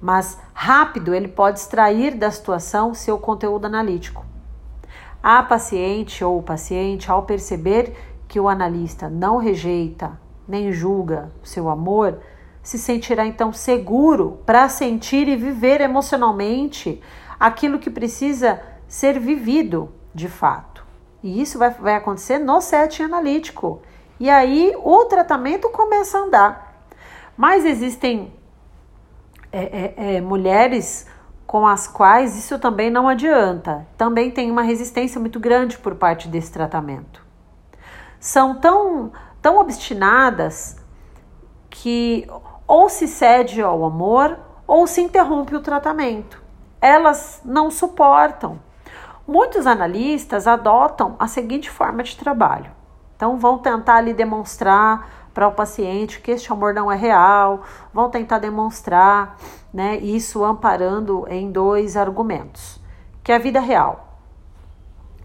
mas 0.00 0.38
rápido 0.54 1.14
ele 1.14 1.28
pode 1.28 1.58
extrair 1.58 2.14
da 2.14 2.30
situação 2.30 2.94
seu 2.94 3.18
conteúdo 3.18 3.66
analítico. 3.66 4.24
A 5.22 5.42
paciente 5.42 6.24
ou 6.24 6.38
o 6.38 6.42
paciente, 6.42 7.10
ao 7.10 7.24
perceber 7.24 7.94
que 8.28 8.40
o 8.40 8.48
analista 8.48 9.08
não 9.08 9.38
rejeita 9.38 10.18
nem 10.48 10.72
julga 10.72 11.30
o 11.42 11.46
seu 11.46 11.68
amor, 11.68 12.20
se 12.62 12.78
sentirá 12.78 13.26
então 13.26 13.52
seguro 13.52 14.40
para 14.44 14.68
sentir 14.68 15.28
e 15.28 15.36
viver 15.36 15.80
emocionalmente 15.80 17.00
aquilo 17.38 17.78
que 17.78 17.90
precisa 17.90 18.60
ser 18.88 19.20
vivido 19.20 19.88
de 20.14 20.28
fato. 20.28 20.75
E 21.22 21.40
isso 21.40 21.58
vai, 21.58 21.70
vai 21.70 21.94
acontecer 21.94 22.38
no 22.38 22.60
setting 22.60 23.04
analítico. 23.04 23.82
E 24.18 24.30
aí 24.30 24.74
o 24.82 25.04
tratamento 25.04 25.68
começa 25.70 26.18
a 26.18 26.22
andar. 26.22 26.82
Mas 27.36 27.64
existem 27.64 28.32
é, 29.52 29.94
é, 29.96 30.16
é, 30.16 30.20
mulheres 30.20 31.06
com 31.46 31.66
as 31.66 31.86
quais 31.86 32.36
isso 32.36 32.58
também 32.58 32.90
não 32.90 33.08
adianta. 33.08 33.86
Também 33.96 34.30
tem 34.30 34.50
uma 34.50 34.62
resistência 34.62 35.20
muito 35.20 35.38
grande 35.38 35.78
por 35.78 35.94
parte 35.94 36.28
desse 36.28 36.50
tratamento. 36.50 37.24
São 38.18 38.58
tão, 38.58 39.12
tão 39.40 39.58
obstinadas 39.58 40.76
que 41.70 42.26
ou 42.66 42.88
se 42.88 43.06
cede 43.06 43.62
ao 43.62 43.84
amor 43.84 44.38
ou 44.66 44.86
se 44.86 45.00
interrompe 45.00 45.54
o 45.54 45.60
tratamento. 45.60 46.42
Elas 46.80 47.40
não 47.44 47.70
suportam. 47.70 48.58
Muitos 49.26 49.66
analistas 49.66 50.46
adotam 50.46 51.16
a 51.18 51.26
seguinte 51.26 51.68
forma 51.68 52.02
de 52.02 52.16
trabalho. 52.16 52.70
Então, 53.16 53.38
vão 53.38 53.58
tentar 53.58 53.96
ali 53.96 54.12
demonstrar 54.12 55.08
para 55.34 55.48
o 55.48 55.52
paciente 55.52 56.20
que 56.20 56.30
este 56.30 56.50
amor 56.52 56.72
não 56.72 56.90
é 56.90 56.96
real, 56.96 57.62
vão 57.92 58.08
tentar 58.08 58.38
demonstrar, 58.38 59.36
né, 59.72 59.96
isso 59.96 60.44
amparando 60.44 61.26
em 61.28 61.50
dois 61.50 61.96
argumentos, 61.96 62.80
que 63.22 63.30
a 63.30 63.38
vida 63.38 63.60
real, 63.60 64.18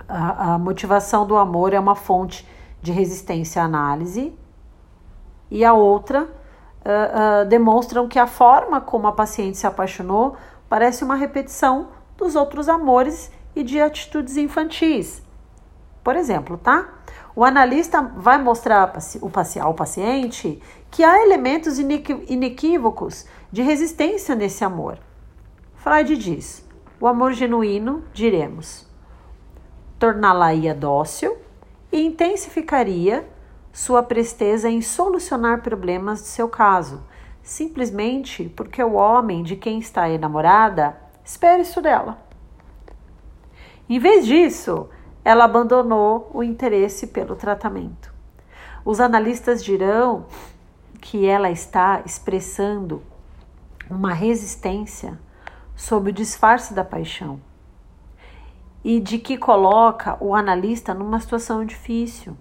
a, 0.08 0.54
a 0.54 0.58
motivação 0.58 1.26
do 1.26 1.38
amor 1.38 1.74
é 1.74 1.80
uma 1.80 1.96
fonte 1.96 2.46
de 2.82 2.92
resistência 2.92 3.62
à 3.62 3.66
análise, 3.66 4.38
e 5.50 5.64
a 5.64 5.74
outra 5.74 6.24
uh, 6.24 6.28
uh, 7.44 7.46
demonstram 7.46 8.08
que 8.08 8.20
a 8.20 8.28
forma 8.28 8.82
como 8.82 9.08
a 9.08 9.12
paciente 9.12 9.58
se 9.58 9.68
apaixonou 9.68 10.36
parece 10.68 11.04
uma 11.04 11.16
repetição 11.16 11.90
dos 12.18 12.36
outros 12.36 12.68
amores 12.68 13.32
e 13.56 13.64
de 13.64 13.80
atitudes 13.80 14.38
infantis. 14.38 15.22
Por 16.04 16.16
exemplo, 16.16 16.58
tá? 16.58 16.90
O 17.36 17.46
analista 17.46 18.02
vai 18.02 18.42
mostrar 18.42 18.92
ao 19.62 19.74
paciente 19.74 20.62
que 20.90 21.04
há 21.04 21.24
elementos 21.24 21.80
inequívocos 21.80 23.26
de 23.52 23.62
resistência 23.62 24.36
nesse 24.36 24.64
amor. 24.64 24.98
Freud 25.76 26.18
diz: 26.18 26.68
o 27.00 27.08
amor 27.08 27.34
genuíno, 27.34 28.04
diremos, 28.14 28.88
torná-la-ia 29.98 30.74
dócil 30.76 31.38
e 31.92 32.02
intensificaria 32.02 33.28
sua 33.72 34.04
presteza 34.04 34.70
em 34.70 34.82
solucionar 34.82 35.62
problemas 35.62 36.22
de 36.22 36.28
seu 36.28 36.50
caso, 36.50 37.04
simplesmente 37.42 38.50
porque 38.56 38.84
o 38.84 38.94
homem 38.94 39.44
de 39.44 39.56
quem 39.56 39.80
está 39.80 40.10
enamorada 40.10 40.96
espera 41.24 41.62
isso 41.62 41.82
dela. 41.82 42.31
Em 43.92 44.00
vez 44.00 44.26
disso, 44.26 44.88
ela 45.22 45.44
abandonou 45.44 46.32
o 46.34 46.42
interesse 46.42 47.08
pelo 47.08 47.36
tratamento. 47.36 48.14
Os 48.86 49.02
analistas 49.02 49.62
dirão 49.62 50.28
que 51.02 51.26
ela 51.26 51.52
está 51.52 52.02
expressando 52.06 53.04
uma 53.90 54.14
resistência 54.14 55.20
sob 55.76 56.10
o 56.10 56.14
disfarce 56.14 56.74
da 56.74 56.86
paixão 56.86 57.42
e 58.82 58.98
de 59.02 59.18
que 59.20 59.38
coloca 59.38 60.16
o 60.22 60.34
analista 60.34 60.94
numa 60.94 61.20
situação 61.20 61.66
difícil, 61.66 62.38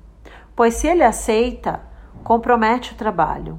pois 0.54 0.74
se 0.74 0.86
ele 0.86 1.02
aceita, 1.02 1.80
compromete 2.22 2.92
o 2.92 2.96
trabalho. 2.96 3.58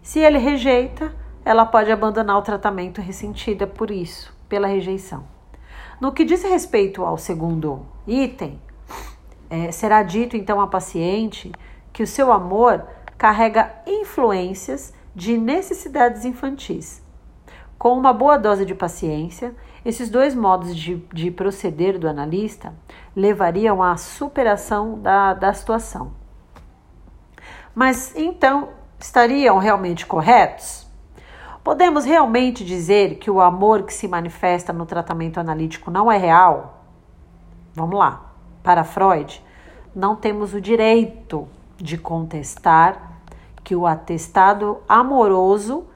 Se 0.00 0.20
ele 0.20 0.38
rejeita, 0.38 1.12
ela 1.44 1.66
pode 1.66 1.90
abandonar 1.90 2.38
o 2.38 2.42
tratamento 2.42 3.00
ressentida 3.00 3.66
por 3.66 3.90
isso, 3.90 4.32
pela 4.48 4.68
rejeição. 4.68 5.24
No 6.02 6.10
que 6.10 6.24
diz 6.24 6.42
respeito 6.42 7.04
ao 7.04 7.16
segundo 7.16 7.86
item, 8.08 8.60
é, 9.48 9.70
será 9.70 10.02
dito 10.02 10.36
então 10.36 10.60
à 10.60 10.66
paciente 10.66 11.52
que 11.92 12.02
o 12.02 12.06
seu 12.08 12.32
amor 12.32 12.84
carrega 13.16 13.72
influências 13.86 14.92
de 15.14 15.38
necessidades 15.38 16.24
infantis. 16.24 17.00
Com 17.78 17.96
uma 17.96 18.12
boa 18.12 18.36
dose 18.36 18.66
de 18.66 18.74
paciência, 18.74 19.54
esses 19.84 20.10
dois 20.10 20.34
modos 20.34 20.74
de, 20.74 20.96
de 21.14 21.30
proceder 21.30 21.96
do 22.00 22.08
analista 22.08 22.74
levariam 23.14 23.80
à 23.80 23.96
superação 23.96 24.98
da, 24.98 25.34
da 25.34 25.54
situação. 25.54 26.14
Mas 27.72 28.12
então, 28.16 28.70
estariam 28.98 29.56
realmente 29.56 30.04
corretos? 30.04 30.81
Podemos 31.64 32.04
realmente 32.04 32.64
dizer 32.64 33.18
que 33.18 33.30
o 33.30 33.40
amor 33.40 33.84
que 33.84 33.94
se 33.94 34.08
manifesta 34.08 34.72
no 34.72 34.84
tratamento 34.84 35.38
analítico 35.38 35.90
não 35.90 36.10
é 36.10 36.16
real? 36.16 36.82
Vamos 37.72 37.96
lá. 37.96 38.32
Para 38.64 38.82
Freud, 38.82 39.42
não 39.94 40.16
temos 40.16 40.54
o 40.54 40.60
direito 40.60 41.46
de 41.76 41.96
contestar 41.96 43.12
que 43.62 43.76
o 43.76 43.86
atestado 43.86 44.78
amoroso 44.88 45.86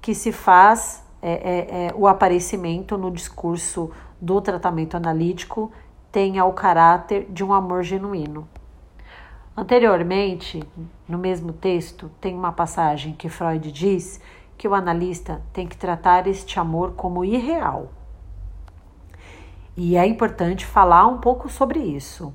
que 0.00 0.14
se 0.14 0.32
faz 0.32 1.04
é, 1.20 1.32
é, 1.32 1.86
é, 1.86 1.94
o 1.94 2.06
aparecimento 2.06 2.96
no 2.96 3.10
discurso 3.10 3.90
do 4.20 4.40
tratamento 4.40 4.96
analítico 4.96 5.70
tenha 6.10 6.44
o 6.44 6.52
caráter 6.52 7.26
de 7.30 7.44
um 7.44 7.52
amor 7.52 7.82
genuíno. 7.82 8.48
Anteriormente, 9.56 10.62
no 11.06 11.18
mesmo 11.18 11.52
texto, 11.52 12.10
tem 12.20 12.34
uma 12.34 12.52
passagem 12.52 13.12
que 13.12 13.28
Freud 13.28 13.70
diz 13.70 14.20
que 14.62 14.68
o 14.68 14.74
analista 14.76 15.42
tem 15.52 15.66
que 15.66 15.76
tratar 15.76 16.28
este 16.28 16.60
amor 16.60 16.92
como 16.92 17.24
irreal. 17.24 17.88
E 19.76 19.96
é 19.96 20.06
importante 20.06 20.64
falar 20.64 21.04
um 21.08 21.18
pouco 21.18 21.48
sobre 21.48 21.80
isso. 21.80 22.32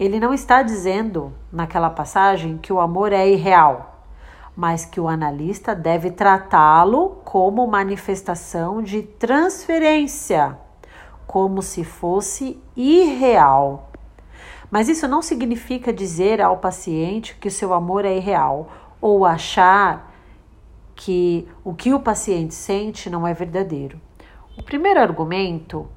Ele 0.00 0.18
não 0.18 0.32
está 0.32 0.62
dizendo 0.62 1.30
naquela 1.52 1.90
passagem 1.90 2.56
que 2.56 2.72
o 2.72 2.80
amor 2.80 3.12
é 3.12 3.28
irreal, 3.28 4.02
mas 4.56 4.86
que 4.86 4.98
o 4.98 5.06
analista 5.06 5.74
deve 5.74 6.10
tratá-lo 6.10 7.18
como 7.22 7.66
manifestação 7.66 8.82
de 8.82 9.02
transferência, 9.02 10.56
como 11.26 11.60
se 11.60 11.84
fosse 11.84 12.58
irreal. 12.74 13.90
Mas 14.70 14.88
isso 14.88 15.06
não 15.06 15.20
significa 15.20 15.92
dizer 15.92 16.40
ao 16.40 16.56
paciente 16.56 17.36
que 17.38 17.48
o 17.48 17.50
seu 17.50 17.74
amor 17.74 18.06
é 18.06 18.16
irreal 18.16 18.70
ou 19.02 19.26
achar 19.26 20.07
que 20.98 21.46
o 21.62 21.72
que 21.72 21.94
o 21.94 22.00
paciente 22.00 22.52
sente 22.52 23.08
não 23.08 23.24
é 23.24 23.32
verdadeiro. 23.32 24.00
O 24.58 24.62
primeiro 24.64 24.98
argumento 24.98 25.88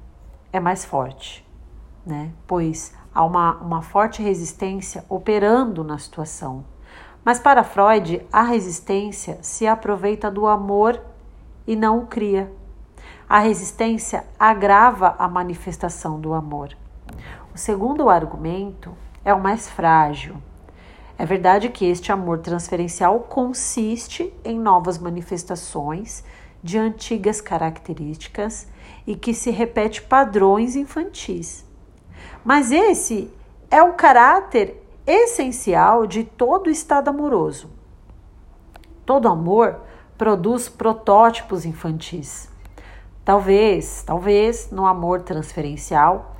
é 0.52 0.60
mais 0.60 0.84
forte, 0.84 1.44
né? 2.06 2.30
Pois 2.46 2.94
há 3.12 3.24
uma, 3.24 3.56
uma 3.56 3.82
forte 3.82 4.22
resistência 4.22 5.04
operando 5.08 5.82
na 5.82 5.98
situação. 5.98 6.64
Mas 7.24 7.40
para 7.40 7.64
Freud, 7.64 8.24
a 8.32 8.42
resistência 8.42 9.40
se 9.42 9.66
aproveita 9.66 10.30
do 10.30 10.46
amor 10.46 11.00
e 11.66 11.74
não 11.74 11.98
o 11.98 12.06
cria. 12.06 12.52
A 13.28 13.40
resistência 13.40 14.24
agrava 14.38 15.16
a 15.18 15.26
manifestação 15.26 16.20
do 16.20 16.32
amor. 16.32 16.76
O 17.52 17.58
segundo 17.58 18.08
argumento 18.08 18.92
é 19.24 19.34
o 19.34 19.42
mais 19.42 19.68
frágil, 19.68 20.36
é 21.22 21.24
verdade 21.24 21.68
que 21.68 21.84
este 21.84 22.10
amor 22.10 22.40
transferencial 22.40 23.20
consiste 23.20 24.34
em 24.44 24.58
novas 24.58 24.98
manifestações 24.98 26.24
de 26.60 26.76
antigas 26.76 27.40
características 27.40 28.66
e 29.06 29.14
que 29.14 29.32
se 29.32 29.48
repete 29.52 30.02
padrões 30.02 30.74
infantis. 30.74 31.64
Mas 32.44 32.72
esse 32.72 33.32
é 33.70 33.80
o 33.80 33.92
caráter 33.92 34.84
essencial 35.06 36.08
de 36.08 36.24
todo 36.24 36.68
estado 36.68 37.10
amoroso. 37.10 37.70
Todo 39.06 39.28
amor 39.28 39.78
produz 40.18 40.68
protótipos 40.68 41.64
infantis. 41.64 42.50
Talvez, 43.24 44.02
talvez 44.04 44.72
no 44.72 44.86
amor 44.86 45.22
transferencial, 45.22 46.34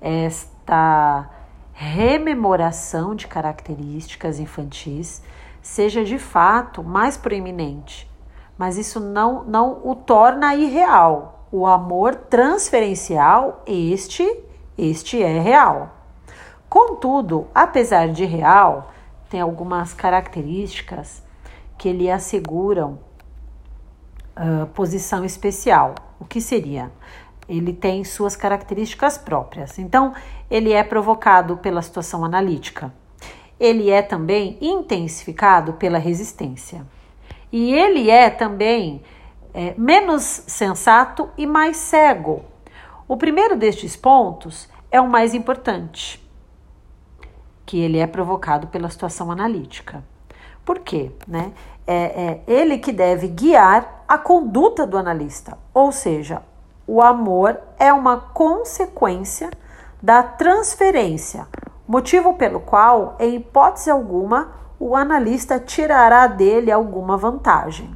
esta 0.00 1.35
rememoração 1.78 3.14
de 3.14 3.26
características 3.26 4.40
infantis 4.40 5.22
seja 5.60 6.02
de 6.02 6.18
fato 6.18 6.82
mais 6.82 7.18
proeminente, 7.18 8.10
mas 8.56 8.78
isso 8.78 8.98
não, 8.98 9.44
não 9.44 9.82
o 9.84 9.94
torna 9.94 10.54
irreal. 10.54 11.46
o 11.52 11.64
amor 11.66 12.14
transferencial, 12.14 13.62
este, 13.66 14.24
este 14.76 15.22
é 15.22 15.38
real. 15.38 15.94
Contudo, 16.68 17.46
apesar 17.54 18.08
de 18.08 18.24
real, 18.24 18.90
tem 19.28 19.40
algumas 19.40 19.92
características 19.92 21.22
que 21.78 21.92
lhe 21.92 22.10
asseguram 22.10 22.98
uh, 24.36 24.66
posição 24.68 25.24
especial. 25.24 25.94
O 26.18 26.24
que 26.24 26.40
seria? 26.40 26.90
Ele 27.48 27.72
tem 27.72 28.04
suas 28.04 28.34
características 28.34 29.16
próprias. 29.16 29.78
Então, 29.78 30.14
ele 30.50 30.72
é 30.72 30.82
provocado 30.82 31.56
pela 31.56 31.82
situação 31.82 32.24
analítica. 32.24 32.92
Ele 33.58 33.90
é 33.90 34.02
também 34.02 34.58
intensificado 34.60 35.74
pela 35.74 35.98
resistência. 35.98 36.86
E 37.50 37.72
ele 37.72 38.10
é 38.10 38.28
também 38.28 39.02
é, 39.54 39.74
menos 39.78 40.22
sensato 40.22 41.30
e 41.38 41.46
mais 41.46 41.76
cego. 41.76 42.44
O 43.08 43.16
primeiro 43.16 43.56
destes 43.56 43.96
pontos 43.96 44.68
é 44.90 45.00
o 45.00 45.08
mais 45.08 45.32
importante, 45.32 46.22
que 47.64 47.78
ele 47.78 47.98
é 47.98 48.06
provocado 48.06 48.66
pela 48.66 48.90
situação 48.90 49.30
analítica. 49.30 50.04
Por 50.64 50.80
quê? 50.80 51.12
Né? 51.26 51.52
É, 51.86 51.94
é 51.94 52.42
ele 52.46 52.78
que 52.78 52.92
deve 52.92 53.28
guiar 53.28 54.04
a 54.08 54.18
conduta 54.18 54.86
do 54.86 54.98
analista, 54.98 55.56
ou 55.72 55.92
seja, 55.92 56.42
o 56.86 57.02
amor 57.02 57.58
é 57.78 57.92
uma 57.92 58.16
consequência 58.16 59.50
da 60.02 60.22
transferência, 60.22 61.46
motivo 61.86 62.34
pelo 62.34 62.60
qual, 62.60 63.16
em 63.18 63.36
hipótese 63.36 63.90
alguma, 63.90 64.52
o 64.78 64.94
analista 64.94 65.58
tirará 65.58 66.26
dele 66.26 66.70
alguma 66.70 67.16
vantagem. 67.16 67.90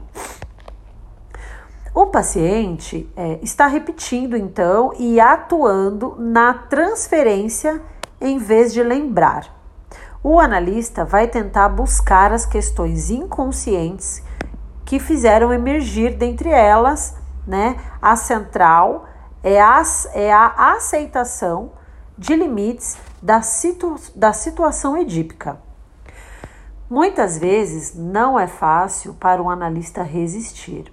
O 1.94 2.06
paciente 2.06 3.10
é, 3.16 3.38
está 3.42 3.66
repetindo 3.66 4.36
então 4.36 4.92
e 4.98 5.20
atuando 5.20 6.14
na 6.18 6.54
transferência 6.54 7.82
em 8.20 8.38
vez 8.38 8.72
de 8.72 8.82
lembrar. 8.82 9.56
O 10.22 10.38
analista 10.38 11.04
vai 11.04 11.26
tentar 11.26 11.68
buscar 11.68 12.32
as 12.32 12.46
questões 12.46 13.10
inconscientes 13.10 14.22
que 14.84 14.98
fizeram 14.98 15.52
emergir 15.52 16.16
dentre 16.16 16.50
elas, 16.50 17.16
né? 17.50 17.76
A 18.00 18.14
central 18.14 19.08
é 19.42 19.60
a, 19.60 19.82
é 20.14 20.32
a 20.32 20.74
aceitação 20.74 21.72
de 22.16 22.36
limites 22.36 22.96
da, 23.20 23.42
situ, 23.42 23.96
da 24.14 24.32
situação 24.32 24.96
edípica. 24.96 25.60
Muitas 26.88 27.36
vezes 27.36 27.92
não 27.92 28.38
é 28.38 28.46
fácil 28.46 29.14
para 29.14 29.42
um 29.42 29.50
analista 29.50 30.02
resistir. 30.04 30.92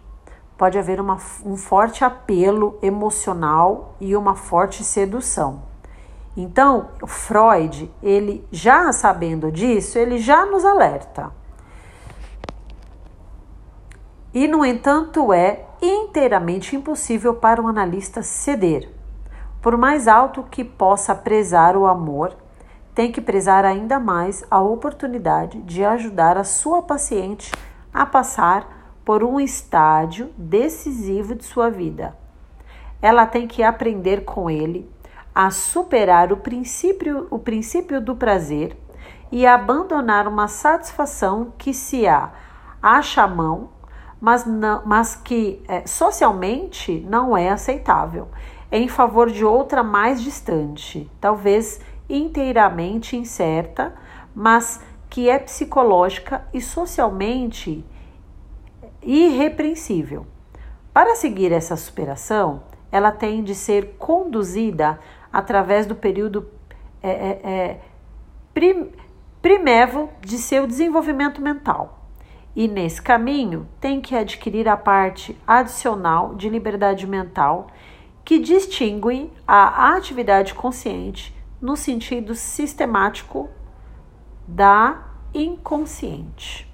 Pode 0.58 0.80
haver 0.80 1.00
uma, 1.00 1.20
um 1.46 1.56
forte 1.56 2.04
apelo 2.04 2.80
emocional 2.82 3.96
e 4.02 4.15
uma 4.15 4.36
forte 4.36 4.84
sedução. 4.84 5.62
Então, 6.36 6.89
Freud, 7.06 7.91
ele 8.02 8.48
já 8.52 8.91
sabendo 8.91 9.52
disso, 9.52 10.00
ele 10.00 10.17
já 10.17 10.43
nos 10.46 10.65
alerta. 10.65 11.32
E, 14.34 14.48
no 14.48 14.65
entanto, 14.65 15.32
é 15.32 15.66
inteiramente 15.82 16.76
impossível 16.76 17.36
para 17.36 17.62
um 17.62 17.68
analista 17.68 18.22
ceder. 18.22 18.90
Por 19.62 19.78
mais 19.78 20.08
alto 20.08 20.44
que 20.44 20.63
possa 20.63 21.13
prezar 21.13 21.76
o 21.76 21.86
amor, 21.86 22.36
tem 22.94 23.12
que 23.12 23.22
prezar 23.22 23.63
ainda 23.63 24.00
mais 24.00 24.44
a 24.50 24.60
oportunidade 24.60 25.62
de 25.62 25.84
ajudar 25.84 26.38
a 26.38 26.44
sua 26.44 26.82
paciente 26.82 27.52
a 27.94 28.06
passar 28.06 28.98
por 29.06 29.24
um 29.24 29.40
estágio 29.40 30.32
decisivo 30.38 31.36
de 31.36 31.46
sua 31.46 31.70
vida. 31.70 32.18
Ela 33.02 33.26
tem 33.26 33.48
que 33.48 33.62
aprender 33.62 34.26
com 34.26 34.50
ele 34.50 34.90
a 35.34 35.52
superar 35.52 36.34
o 36.34 36.38
princípio, 36.38 37.28
o 37.30 37.38
princípio 37.38 38.02
do 38.02 38.16
prazer 38.16 38.76
e 39.32 39.46
abandonar 39.46 40.28
uma 40.28 40.48
satisfação 40.48 41.54
que 41.58 41.74
se 41.74 42.08
há 42.08 42.32
acha 42.82 43.24
a 43.24 43.28
mão, 43.28 43.70
mas, 44.19 44.45
não, 44.45 44.82
mas 44.86 45.15
que 45.15 45.62
é, 45.67 45.86
socialmente 45.86 46.99
não 47.08 47.38
é 47.38 47.49
aceitável, 47.49 48.27
em 48.71 48.88
favor 48.88 49.30
de 49.30 49.45
outra 49.45 49.84
mais 49.84 50.21
distante, 50.21 51.10
talvez 51.21 51.80
inteiramente 52.10 53.15
incerta, 53.15 53.93
mas 54.36 54.82
que 55.10 55.30
é 55.30 55.39
psicológica 55.39 56.45
e 56.53 56.62
socialmente 56.62 57.84
irrepreensível. 59.01 60.25
Para 60.93 61.15
seguir 61.15 61.51
essa 61.51 61.75
superação, 61.75 62.63
ela 62.91 63.12
tem 63.12 63.43
de 63.43 63.53
ser 63.53 63.95
conduzida 63.97 64.99
através 65.32 65.86
do 65.86 65.95
período 65.95 66.49
é, 67.01 67.10
é, 67.10 67.41
é, 67.43 67.82
prim, 68.53 68.91
primevo 69.41 70.10
de 70.21 70.38
seu 70.38 70.65
desenvolvimento 70.65 71.41
mental. 71.41 72.07
E 72.58 72.67
nesse 72.67 73.00
caminho 73.00 73.67
tem 73.80 74.02
que 74.02 74.15
adquirir 74.15 74.67
a 74.67 74.76
parte 74.76 75.38
adicional 75.46 76.34
de 76.34 76.50
liberdade 76.50 77.06
mental 77.06 77.67
que 78.26 78.39
distingue 78.39 79.32
a 79.48 79.93
atividade 79.96 80.56
consciente 80.56 81.38
no 81.62 81.78
sentido 81.78 82.34
sistemático 82.34 83.48
da 84.48 85.04
inconsciente. 85.36 86.67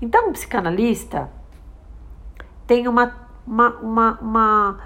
Então, 0.00 0.30
o 0.30 0.32
psicanalista 0.32 1.30
tem 2.66 2.88
uma, 2.88 3.28
uma, 3.46 3.68
uma, 3.80 4.18
uma, 4.18 4.78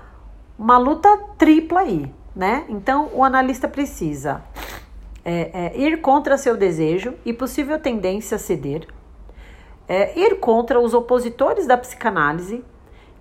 uma 0.58 0.78
luta 0.78 1.16
tripla 1.38 1.82
aí, 1.82 2.12
né? 2.34 2.64
Então, 2.68 3.10
o 3.14 3.22
analista 3.22 3.68
precisa 3.68 4.42
é, 5.24 5.66
é, 5.66 5.80
ir 5.80 6.00
contra 6.00 6.36
seu 6.36 6.56
desejo 6.56 7.14
e 7.24 7.32
possível 7.32 7.78
tendência 7.78 8.34
a 8.34 8.38
ceder, 8.40 8.88
é, 9.90 10.16
ir 10.16 10.38
contra 10.38 10.78
os 10.78 10.94
opositores 10.94 11.66
da 11.66 11.76
psicanálise, 11.76 12.64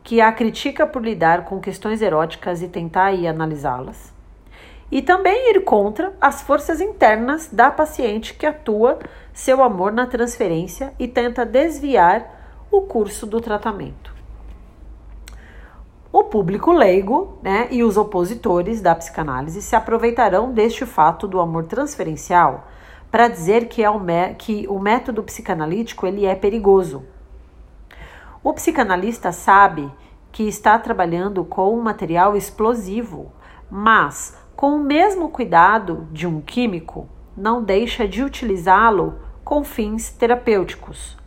que 0.03 0.21
a 0.21 0.31
critica 0.31 0.85
por 0.85 1.03
lidar 1.03 1.45
com 1.45 1.59
questões 1.59 1.99
eróticas 1.99 2.61
e 2.61 2.67
tentar 2.67 3.05
aí 3.05 3.27
analisá-las 3.27 4.13
e 4.91 5.01
também 5.01 5.51
ir 5.51 5.63
contra 5.63 6.13
as 6.19 6.41
forças 6.41 6.81
internas 6.81 7.49
da 7.51 7.69
paciente 7.69 8.33
que 8.33 8.45
atua 8.45 8.99
seu 9.33 9.63
amor 9.63 9.91
na 9.91 10.07
transferência 10.07 10.93
e 10.97 11.07
tenta 11.07 11.45
desviar 11.45 12.67
o 12.71 12.81
curso 12.81 13.25
do 13.25 13.39
tratamento. 13.39 14.13
O 16.11 16.23
público 16.23 16.71
leigo 16.71 17.37
né, 17.43 17.67
e 17.69 17.83
os 17.83 17.97
opositores 17.97 18.81
da 18.81 18.95
psicanálise 18.95 19.61
se 19.61 19.75
aproveitarão 19.75 20.51
deste 20.51 20.85
fato 20.85 21.27
do 21.27 21.39
amor 21.39 21.65
transferencial 21.65 22.67
para 23.11 23.27
dizer 23.27 23.67
que, 23.67 23.83
é 23.83 23.89
o 23.89 23.99
que 24.37 24.67
o 24.67 24.79
método 24.79 25.23
psicanalítico 25.23 26.05
ele 26.05 26.25
é 26.25 26.35
perigoso. 26.35 27.03
O 28.43 28.53
psicanalista 28.53 29.31
sabe 29.31 29.91
que 30.31 30.43
está 30.43 30.77
trabalhando 30.77 31.43
com 31.43 31.75
um 31.75 31.81
material 31.81 32.35
explosivo, 32.35 33.31
mas 33.69 34.37
com 34.55 34.75
o 34.75 34.79
mesmo 34.79 35.29
cuidado 35.29 36.07
de 36.11 36.27
um 36.27 36.39
químico, 36.39 37.07
não 37.35 37.63
deixa 37.63 38.07
de 38.07 38.23
utilizá-lo 38.23 39.19
com 39.43 39.63
fins 39.63 40.09
terapêuticos. 40.11 41.17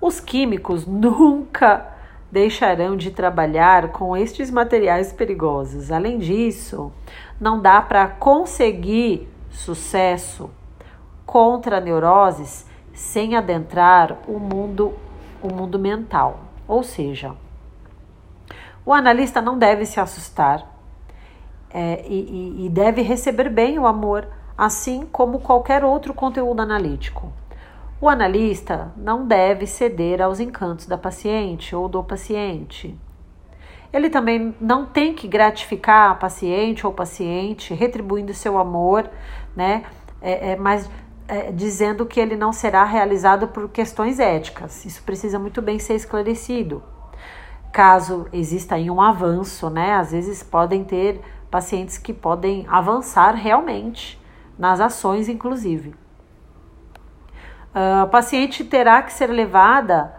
Os 0.00 0.18
químicos 0.20 0.86
nunca 0.86 1.88
deixarão 2.30 2.96
de 2.96 3.10
trabalhar 3.10 3.92
com 3.92 4.16
estes 4.16 4.50
materiais 4.50 5.12
perigosos. 5.12 5.92
Além 5.92 6.18
disso, 6.18 6.90
não 7.38 7.60
dá 7.60 7.82
para 7.82 8.08
conseguir 8.08 9.28
sucesso 9.50 10.50
contra 11.32 11.80
neuroses 11.80 12.66
sem 12.92 13.36
adentrar 13.36 14.18
o 14.28 14.38
mundo, 14.38 14.92
o 15.42 15.50
mundo 15.50 15.78
mental. 15.78 16.40
Ou 16.68 16.82
seja, 16.82 17.34
o 18.84 18.92
analista 18.92 19.40
não 19.40 19.56
deve 19.56 19.86
se 19.86 19.98
assustar 19.98 20.70
é, 21.70 22.04
e, 22.06 22.66
e 22.66 22.68
deve 22.68 23.00
receber 23.00 23.48
bem 23.48 23.78
o 23.78 23.86
amor, 23.86 24.28
assim 24.58 25.06
como 25.10 25.40
qualquer 25.40 25.82
outro 25.82 26.12
conteúdo 26.12 26.60
analítico. 26.60 27.32
O 27.98 28.10
analista 28.10 28.92
não 28.94 29.26
deve 29.26 29.66
ceder 29.66 30.20
aos 30.20 30.38
encantos 30.38 30.84
da 30.86 30.98
paciente 30.98 31.74
ou 31.74 31.88
do 31.88 32.04
paciente. 32.04 32.94
Ele 33.90 34.10
também 34.10 34.54
não 34.60 34.84
tem 34.84 35.14
que 35.14 35.26
gratificar 35.26 36.10
a 36.10 36.14
paciente 36.14 36.86
ou 36.86 36.92
paciente, 36.92 37.72
retribuindo 37.72 38.34
seu 38.34 38.58
amor, 38.58 39.08
né? 39.56 39.84
É, 40.22 40.52
é, 40.52 40.56
mas 40.56 40.88
é, 41.28 41.52
dizendo 41.52 42.06
que 42.06 42.20
ele 42.20 42.36
não 42.36 42.52
será 42.52 42.84
realizado 42.84 43.48
por 43.48 43.68
questões 43.68 44.18
éticas. 44.18 44.84
Isso 44.84 45.02
precisa 45.02 45.38
muito 45.38 45.62
bem 45.62 45.78
ser 45.78 45.94
esclarecido. 45.94 46.82
Caso 47.72 48.26
exista 48.32 48.74
aí 48.74 48.90
um 48.90 49.00
avanço, 49.00 49.70
né? 49.70 49.94
Às 49.94 50.12
vezes 50.12 50.42
podem 50.42 50.84
ter 50.84 51.20
pacientes 51.50 51.98
que 51.98 52.12
podem 52.12 52.66
avançar 52.68 53.34
realmente 53.34 54.20
nas 54.58 54.80
ações, 54.80 55.28
inclusive. 55.28 55.94
Uh, 57.74 58.02
a 58.02 58.06
paciente 58.06 58.64
terá 58.64 59.02
que 59.02 59.12
ser 59.12 59.28
levada 59.28 60.14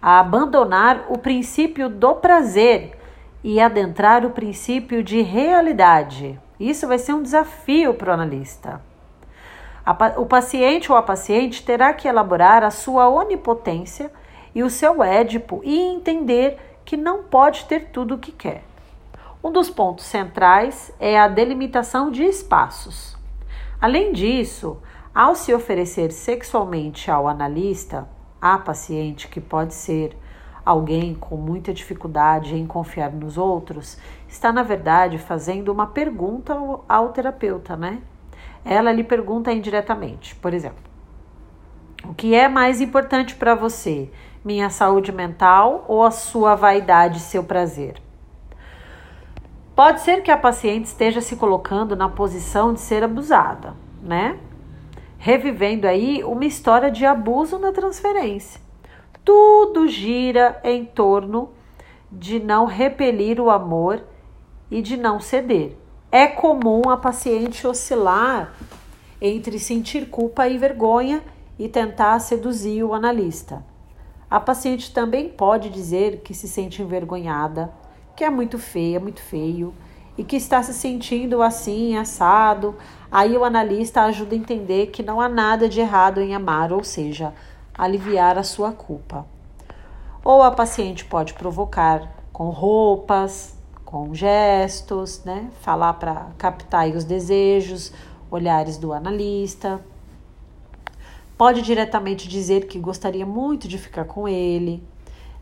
a 0.00 0.20
abandonar 0.20 1.06
o 1.08 1.18
princípio 1.18 1.88
do 1.88 2.14
prazer 2.14 2.96
e 3.42 3.60
adentrar 3.60 4.24
o 4.24 4.30
princípio 4.30 5.02
de 5.02 5.20
realidade. 5.20 6.38
Isso 6.58 6.86
vai 6.86 6.98
ser 6.98 7.12
um 7.12 7.22
desafio 7.22 7.94
para 7.94 8.10
o 8.10 8.14
analista. 8.14 8.80
O 10.16 10.24
paciente 10.24 10.90
ou 10.90 10.96
a 10.96 11.02
paciente 11.02 11.62
terá 11.62 11.92
que 11.92 12.08
elaborar 12.08 12.62
a 12.62 12.70
sua 12.70 13.08
onipotência 13.08 14.10
e 14.54 14.62
o 14.62 14.70
seu 14.70 15.02
édipo 15.02 15.60
e 15.62 15.78
entender 15.78 16.58
que 16.84 16.96
não 16.96 17.24
pode 17.24 17.66
ter 17.66 17.90
tudo 17.90 18.14
o 18.14 18.18
que 18.18 18.32
quer. 18.32 18.64
Um 19.42 19.52
dos 19.52 19.68
pontos 19.68 20.06
centrais 20.06 20.90
é 20.98 21.18
a 21.18 21.28
delimitação 21.28 22.10
de 22.10 22.24
espaços. 22.24 23.14
Além 23.78 24.12
disso, 24.12 24.78
ao 25.14 25.34
se 25.34 25.52
oferecer 25.52 26.12
sexualmente 26.12 27.10
ao 27.10 27.28
analista, 27.28 28.08
a 28.40 28.56
paciente, 28.56 29.28
que 29.28 29.40
pode 29.40 29.74
ser 29.74 30.16
alguém 30.64 31.14
com 31.14 31.36
muita 31.36 31.74
dificuldade 31.74 32.56
em 32.56 32.66
confiar 32.66 33.12
nos 33.12 33.36
outros, 33.36 33.98
está 34.26 34.50
na 34.50 34.62
verdade 34.62 35.18
fazendo 35.18 35.70
uma 35.70 35.86
pergunta 35.86 36.56
ao, 36.88 37.10
terapeuta, 37.10 37.76
né? 37.76 38.00
Ela 38.64 38.90
lhe 38.92 39.04
pergunta 39.04 39.52
indiretamente, 39.52 40.34
por 40.36 40.54
exemplo: 40.54 40.82
O 42.08 42.14
que 42.14 42.34
é 42.34 42.48
mais 42.48 42.80
importante 42.80 43.34
para 43.34 43.54
você? 43.54 44.10
Minha 44.44 44.70
saúde 44.70 45.12
mental 45.12 45.84
ou 45.88 46.02
a 46.02 46.10
sua 46.10 46.54
vaidade 46.54 47.18
e 47.18 47.20
seu 47.20 47.44
prazer? 47.44 48.00
Pode 49.74 50.02
ser 50.02 50.22
que 50.22 50.30
a 50.30 50.36
paciente 50.36 50.84
esteja 50.84 51.20
se 51.20 51.34
colocando 51.34 51.96
na 51.96 52.08
posição 52.08 52.72
de 52.72 52.80
ser 52.80 53.02
abusada, 53.02 53.74
né? 54.00 54.38
Revivendo 55.18 55.86
aí 55.86 56.22
uma 56.22 56.44
história 56.44 56.90
de 56.90 57.04
abuso 57.04 57.58
na 57.58 57.72
transferência. 57.72 58.60
Tudo 59.24 59.88
gira 59.88 60.60
em 60.62 60.84
torno 60.84 61.50
de 62.12 62.38
não 62.38 62.66
repelir 62.66 63.40
o 63.40 63.50
amor 63.50 64.04
e 64.70 64.80
de 64.80 64.96
não 64.96 65.18
ceder. 65.18 65.76
É 66.16 66.28
comum 66.28 66.88
a 66.90 66.96
paciente 66.96 67.66
oscilar 67.66 68.54
entre 69.20 69.58
sentir 69.58 70.08
culpa 70.08 70.46
e 70.46 70.56
vergonha 70.56 71.20
e 71.58 71.68
tentar 71.68 72.20
seduzir 72.20 72.84
o 72.84 72.94
analista. 72.94 73.64
A 74.30 74.38
paciente 74.38 74.94
também 74.94 75.28
pode 75.28 75.68
dizer 75.70 76.20
que 76.20 76.32
se 76.32 76.46
sente 76.46 76.80
envergonhada, 76.80 77.72
que 78.14 78.22
é 78.22 78.30
muito 78.30 78.60
feia, 78.60 79.00
muito 79.00 79.20
feio 79.20 79.74
e 80.16 80.22
que 80.22 80.36
está 80.36 80.62
se 80.62 80.72
sentindo 80.72 81.42
assim, 81.42 81.96
assado. 81.96 82.76
Aí 83.10 83.36
o 83.36 83.44
analista 83.44 84.02
ajuda 84.02 84.36
a 84.36 84.38
entender 84.38 84.92
que 84.92 85.02
não 85.02 85.20
há 85.20 85.28
nada 85.28 85.68
de 85.68 85.80
errado 85.80 86.20
em 86.20 86.32
amar, 86.32 86.72
ou 86.72 86.84
seja, 86.84 87.34
aliviar 87.76 88.38
a 88.38 88.44
sua 88.44 88.70
culpa. 88.70 89.26
Ou 90.22 90.44
a 90.44 90.52
paciente 90.52 91.04
pode 91.04 91.34
provocar 91.34 92.08
com 92.32 92.50
roupas, 92.50 93.53
com 93.94 94.12
gestos, 94.12 95.22
né? 95.24 95.48
Falar 95.60 95.92
para 95.92 96.26
captar 96.36 96.88
os 96.88 97.04
desejos, 97.04 97.92
olhares 98.28 98.76
do 98.76 98.92
analista. 98.92 99.80
Pode 101.38 101.62
diretamente 101.62 102.26
dizer 102.26 102.66
que 102.66 102.76
gostaria 102.76 103.24
muito 103.24 103.68
de 103.68 103.78
ficar 103.78 104.04
com 104.04 104.26
ele. 104.26 104.82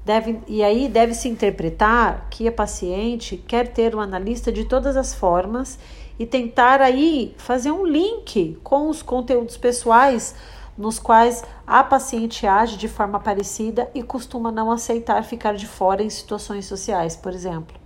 Deve, 0.04 0.38
e 0.46 0.62
aí 0.62 0.86
deve 0.86 1.14
se 1.14 1.30
interpretar 1.30 2.26
que 2.28 2.46
a 2.46 2.52
paciente 2.52 3.38
quer 3.38 3.68
ter 3.68 3.94
o 3.94 3.98
um 3.98 4.00
analista 4.02 4.52
de 4.52 4.66
todas 4.66 4.98
as 4.98 5.14
formas 5.14 5.78
e 6.18 6.26
tentar 6.26 6.82
aí 6.82 7.34
fazer 7.38 7.70
um 7.70 7.86
link 7.86 8.58
com 8.62 8.90
os 8.90 9.00
conteúdos 9.00 9.56
pessoais 9.56 10.34
nos 10.76 10.98
quais 10.98 11.42
a 11.66 11.82
paciente 11.82 12.46
age 12.46 12.76
de 12.76 12.86
forma 12.86 13.18
parecida 13.18 13.90
e 13.94 14.02
costuma 14.02 14.52
não 14.52 14.70
aceitar 14.70 15.24
ficar 15.24 15.54
de 15.54 15.66
fora 15.66 16.02
em 16.02 16.10
situações 16.10 16.66
sociais, 16.66 17.16
por 17.16 17.32
exemplo. 17.32 17.81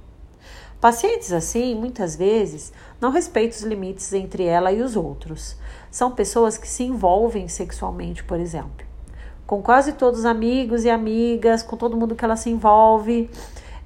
Pacientes 0.81 1.33
assim, 1.33 1.75
muitas 1.75 2.17
vezes, 2.17 2.73
não 3.01 3.11
respeitam 3.11 3.59
os 3.59 3.65
limites 3.65 4.13
entre 4.13 4.45
ela 4.45 4.71
e 4.73 4.83
os 4.83 4.95
outros. 4.95 5.57
São 5.91 6.11
pessoas 6.11 6.59
que 6.59 6.69
se 6.69 6.85
envolvem 6.85 7.49
sexualmente, 7.49 8.23
por 8.23 8.39
exemplo, 8.39 8.87
com 9.47 9.63
quase 9.63 9.93
todos 9.93 10.21
os 10.21 10.27
amigos 10.27 10.85
e 10.85 10.91
amigas, 10.91 11.63
com 11.63 11.77
todo 11.77 11.97
mundo 11.97 12.15
que 12.15 12.25
ela 12.25 12.37
se 12.37 12.51
envolve, 12.51 13.31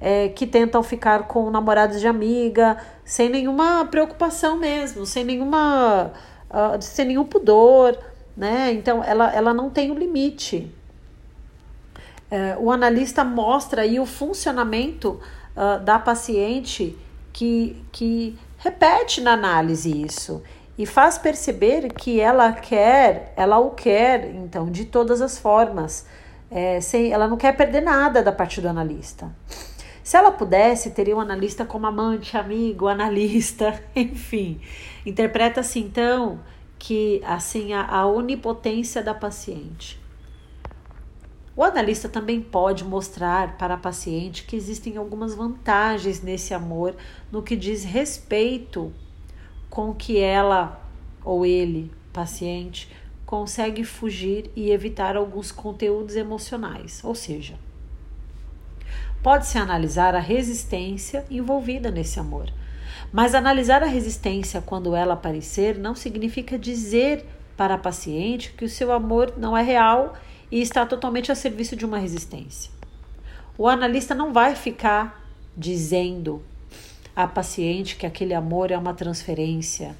é, 0.01 0.29
que 0.29 0.45
tentam 0.45 0.81
ficar 0.81 1.27
com 1.27 1.49
namorados 1.49 1.99
de 1.99 2.07
amiga, 2.07 2.77
sem 3.05 3.29
nenhuma 3.29 3.85
preocupação 3.85 4.57
mesmo, 4.57 5.05
sem 5.05 5.23
nenhuma, 5.23 6.11
uh, 6.49 6.81
sem 6.81 7.05
nenhum 7.05 7.23
pudor, 7.23 7.97
né? 8.35 8.73
Então, 8.73 9.03
ela, 9.03 9.31
ela 9.31 9.53
não 9.53 9.69
tem 9.69 9.91
o 9.91 9.93
um 9.93 9.97
limite. 9.97 10.73
É, 12.31 12.57
o 12.59 12.71
analista 12.71 13.23
mostra 13.23 13.81
aí 13.83 13.99
o 13.99 14.05
funcionamento 14.05 15.19
uh, 15.55 15.83
da 15.83 15.99
paciente 15.99 16.97
que, 17.33 17.81
que 17.91 18.37
repete 18.57 19.21
na 19.21 19.33
análise 19.33 19.89
isso 20.05 20.41
e 20.77 20.85
faz 20.85 21.17
perceber 21.17 21.93
que 21.93 22.19
ela 22.19 22.51
quer, 22.53 23.33
ela 23.35 23.59
o 23.59 23.71
quer, 23.71 24.33
então, 24.35 24.69
de 24.69 24.85
todas 24.85 25.21
as 25.21 25.37
formas. 25.37 26.05
É, 26.49 26.81
sem, 26.81 27.11
ela 27.11 27.27
não 27.27 27.37
quer 27.37 27.55
perder 27.55 27.81
nada 27.81 28.21
da 28.21 28.31
parte 28.31 28.59
do 28.59 28.67
analista. 28.67 29.33
Se 30.03 30.17
ela 30.17 30.31
pudesse, 30.31 30.91
teria 30.91 31.15
um 31.15 31.19
analista 31.19 31.63
como 31.63 31.85
amante, 31.85 32.35
amigo, 32.35 32.87
analista, 32.87 33.79
enfim. 33.95 34.59
Interpreta-se 35.05 35.79
então 35.79 36.39
que 36.77 37.21
assim 37.25 37.73
a, 37.73 37.85
a 37.85 38.07
onipotência 38.07 39.03
da 39.03 39.13
paciente. 39.13 40.01
O 41.61 41.63
analista 41.63 42.09
também 42.09 42.41
pode 42.41 42.83
mostrar 42.83 43.55
para 43.55 43.75
a 43.75 43.77
paciente 43.77 44.45
que 44.45 44.55
existem 44.55 44.97
algumas 44.97 45.35
vantagens 45.35 46.19
nesse 46.19 46.55
amor 46.55 46.95
no 47.31 47.43
que 47.43 47.55
diz 47.55 47.83
respeito 47.83 48.91
com 49.69 49.93
que 49.93 50.17
ela 50.17 50.81
ou 51.23 51.45
ele, 51.45 51.91
paciente, 52.11 52.89
consegue 53.27 53.83
fugir 53.83 54.49
e 54.55 54.71
evitar 54.71 55.15
alguns 55.15 55.51
conteúdos 55.51 56.15
emocionais, 56.15 56.99
ou 57.03 57.13
seja, 57.13 57.53
pode-se 59.21 59.59
analisar 59.59 60.15
a 60.15 60.19
resistência 60.19 61.27
envolvida 61.29 61.91
nesse 61.91 62.19
amor. 62.19 62.51
Mas 63.13 63.35
analisar 63.35 63.83
a 63.83 63.87
resistência 63.87 64.63
quando 64.63 64.95
ela 64.95 65.13
aparecer 65.13 65.77
não 65.77 65.93
significa 65.93 66.57
dizer 66.57 67.23
para 67.55 67.75
a 67.75 67.77
paciente 67.77 68.51
que 68.53 68.65
o 68.65 68.69
seu 68.69 68.91
amor 68.91 69.35
não 69.37 69.55
é 69.55 69.61
real 69.61 70.15
e 70.51 70.61
está 70.61 70.85
totalmente 70.85 71.31
a 71.31 71.35
serviço 71.35 71.75
de 71.75 71.85
uma 71.85 71.97
resistência. 71.97 72.69
O 73.57 73.67
analista 73.67 74.13
não 74.13 74.33
vai 74.33 74.55
ficar 74.55 75.25
dizendo 75.55 76.41
à 77.15 77.27
paciente 77.27 77.95
que 77.95 78.05
aquele 78.05 78.33
amor 78.33 78.71
é 78.71 78.77
uma 78.77 78.93
transferência, 78.93 79.95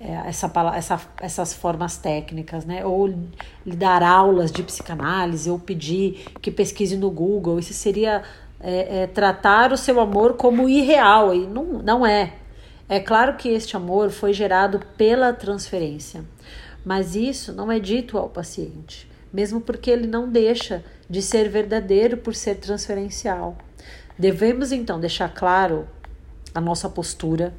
é, 0.00 0.12
essa, 0.26 0.50
essa, 0.74 1.00
essas 1.20 1.52
formas 1.52 1.96
técnicas, 1.96 2.64
né? 2.64 2.84
Ou 2.84 3.06
lhe 3.06 3.76
dar 3.76 4.02
aulas 4.02 4.50
de 4.50 4.62
psicanálise, 4.62 5.50
ou 5.50 5.58
pedir 5.58 6.24
que 6.40 6.50
pesquise 6.50 6.96
no 6.96 7.10
Google. 7.10 7.58
Isso 7.58 7.74
seria 7.74 8.22
é, 8.60 9.02
é, 9.02 9.06
tratar 9.06 9.72
o 9.72 9.76
seu 9.76 10.00
amor 10.00 10.34
como 10.34 10.68
irreal, 10.68 11.34
e 11.34 11.46
não, 11.46 11.64
não 11.64 12.06
é. 12.06 12.34
É 12.88 13.00
claro 13.00 13.36
que 13.36 13.48
este 13.48 13.76
amor 13.76 14.10
foi 14.10 14.32
gerado 14.32 14.80
pela 14.96 15.32
transferência, 15.32 16.24
mas 16.84 17.14
isso 17.14 17.52
não 17.52 17.72
é 17.72 17.78
dito 17.78 18.18
ao 18.18 18.28
paciente 18.28 19.11
mesmo 19.32 19.60
porque 19.60 19.90
ele 19.90 20.06
não 20.06 20.28
deixa 20.28 20.84
de 21.08 21.22
ser 21.22 21.48
verdadeiro 21.48 22.16
por 22.16 22.34
ser 22.34 22.56
transferencial. 22.56 23.56
Devemos 24.18 24.72
então 24.72 25.00
deixar 25.00 25.32
claro 25.32 25.88
a 26.54 26.60
nossa 26.60 26.88
postura 26.88 27.54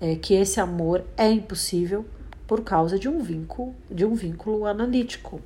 é, 0.00 0.16
que 0.16 0.34
esse 0.34 0.60
amor 0.60 1.04
é 1.16 1.30
impossível 1.30 2.04
por 2.46 2.62
causa 2.62 2.98
de 2.98 3.08
um 3.08 3.20
vínculo, 3.20 3.74
de 3.90 4.04
um 4.04 4.14
vínculo 4.14 4.66
analítico. 4.66 5.40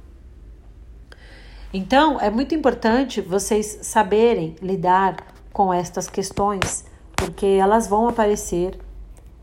Então, 1.72 2.18
é 2.18 2.30
muito 2.30 2.54
importante 2.54 3.20
vocês 3.20 3.80
saberem 3.82 4.56
lidar 4.62 5.16
com 5.52 5.72
estas 5.72 6.08
questões, 6.08 6.84
porque 7.14 7.46
elas 7.46 7.86
vão 7.86 8.08
aparecer. 8.08 8.78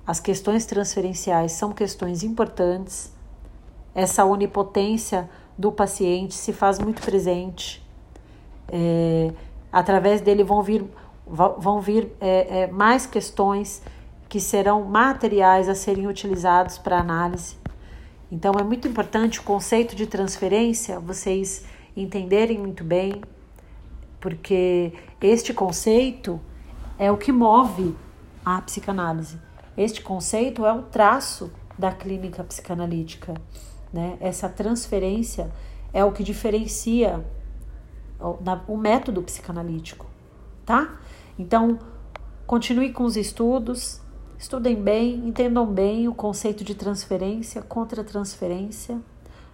As 0.08 0.20
questões 0.20 0.66
transferenciais 0.66 1.52
são 1.52 1.72
questões 1.72 2.24
importantes. 2.24 3.12
Essa 3.94 4.26
onipotência 4.26 5.30
do 5.58 5.72
paciente 5.72 6.34
se 6.34 6.52
faz 6.52 6.80
muito 6.80 7.02
presente. 7.02 7.84
É, 8.68 9.32
através 9.72 10.22
dele 10.22 10.44
vão 10.44 10.62
vir, 10.62 10.86
vão 11.26 11.80
vir 11.80 12.12
é, 12.20 12.62
é, 12.62 12.68
mais 12.68 13.06
questões 13.06 13.82
que 14.28 14.40
serão 14.40 14.84
materiais 14.84 15.70
a 15.70 15.76
serem 15.76 16.08
utilizados 16.08 16.78
para 16.78 17.00
análise. 17.00 17.58
Então 18.32 18.54
é 18.60 18.64
muito 18.64 18.88
importante 18.88 19.40
o 19.40 19.44
conceito 19.44 19.96
de 19.96 20.08
transferência 20.08 21.00
vocês 21.00 21.66
entenderem 21.96 22.58
muito 22.58 22.84
bem, 22.84 23.22
porque 24.20 24.94
este 25.22 25.54
conceito 25.54 26.40
é 26.98 27.12
o 27.12 27.18
que 27.18 27.32
move 27.32 27.96
a 28.44 28.62
psicanálise. 28.62 29.40
Este 29.78 30.02
conceito 30.02 30.66
é 30.66 30.74
o 30.74 30.82
traço 30.82 31.52
da 31.78 31.92
clínica 31.92 32.44
psicanalítica. 32.44 33.34
Né? 33.96 34.18
Essa 34.20 34.50
transferência 34.50 35.50
é 35.94 36.04
o 36.04 36.12
que 36.12 36.24
diferencia 36.24 37.26
o, 38.68 38.78
método 38.78 39.22
psicanalítico, 39.22 40.06
tá? 40.66 41.00
Então, 41.40 41.80
Continue 42.46 42.92
com 42.94 43.06
os 43.06 43.18
estudos, 43.18 44.00
estudem 44.38 44.76
bem, 44.76 45.16
entendam 45.28 45.66
bem 45.66 46.08
o 46.08 46.14
conceito 46.14 46.64
de 46.64 46.76
transferência, 46.76 47.60
contra-transferência, 47.64 49.02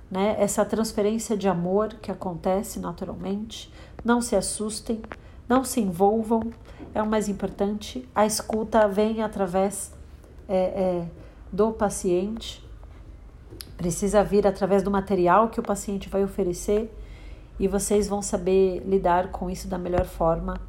né? 0.10 0.36
essa 0.38 0.66
transferência 0.66 1.38
de 1.38 1.48
amor 1.48 1.94
que 2.02 2.12
acontece 2.12 2.82
naturalmente. 2.82 3.72
Não 4.04 4.20
se 4.20 4.36
assustem, 4.36 5.02
não 5.48 5.64
se 5.64 5.80
envolvam, 5.80 6.52
é 6.94 7.02
o 7.02 7.08
mais 7.08 7.30
importante. 7.30 8.06
A 8.14 8.26
escuta 8.26 8.86
vem 8.90 9.24
através 9.24 9.94
é, 10.50 10.58
é, 10.58 11.08
do 11.50 11.72
paciente, 11.72 12.62
precisa 13.82 14.24
vir 14.24 14.46
através 14.46 14.84
do 14.84 14.92
material 14.92 15.50
que 15.50 15.60
o 15.60 15.64
paciente 15.64 16.08
vai 16.08 16.24
oferecer 16.24 16.96
e 17.60 17.68
vocês 17.68 18.08
vão 18.08 18.22
saber 18.22 18.78
lidar 18.86 19.32
com 19.32 19.50
isso 19.50 19.68
da 19.68 19.76
melhor 19.76 20.06
forma, 20.06 20.62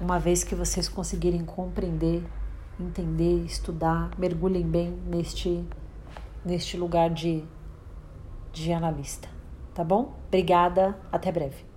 uma 0.00 0.18
vez 0.18 0.42
que 0.42 0.54
vocês 0.54 0.88
conseguirem 0.88 1.44
compreender, 1.44 2.22
entender, 2.80 3.44
estudar, 3.44 4.10
mergulhem 4.16 4.66
bem 4.66 4.98
neste, 5.06 5.62
neste 6.42 6.78
lugar 6.78 7.10
de, 7.10 7.44
de 8.54 8.72
analista. 8.72 9.28
Tá 9.74 9.84
bom? 9.84 10.14
Obrigada, 10.26 10.96
até 11.12 11.30
breve. 11.30 11.73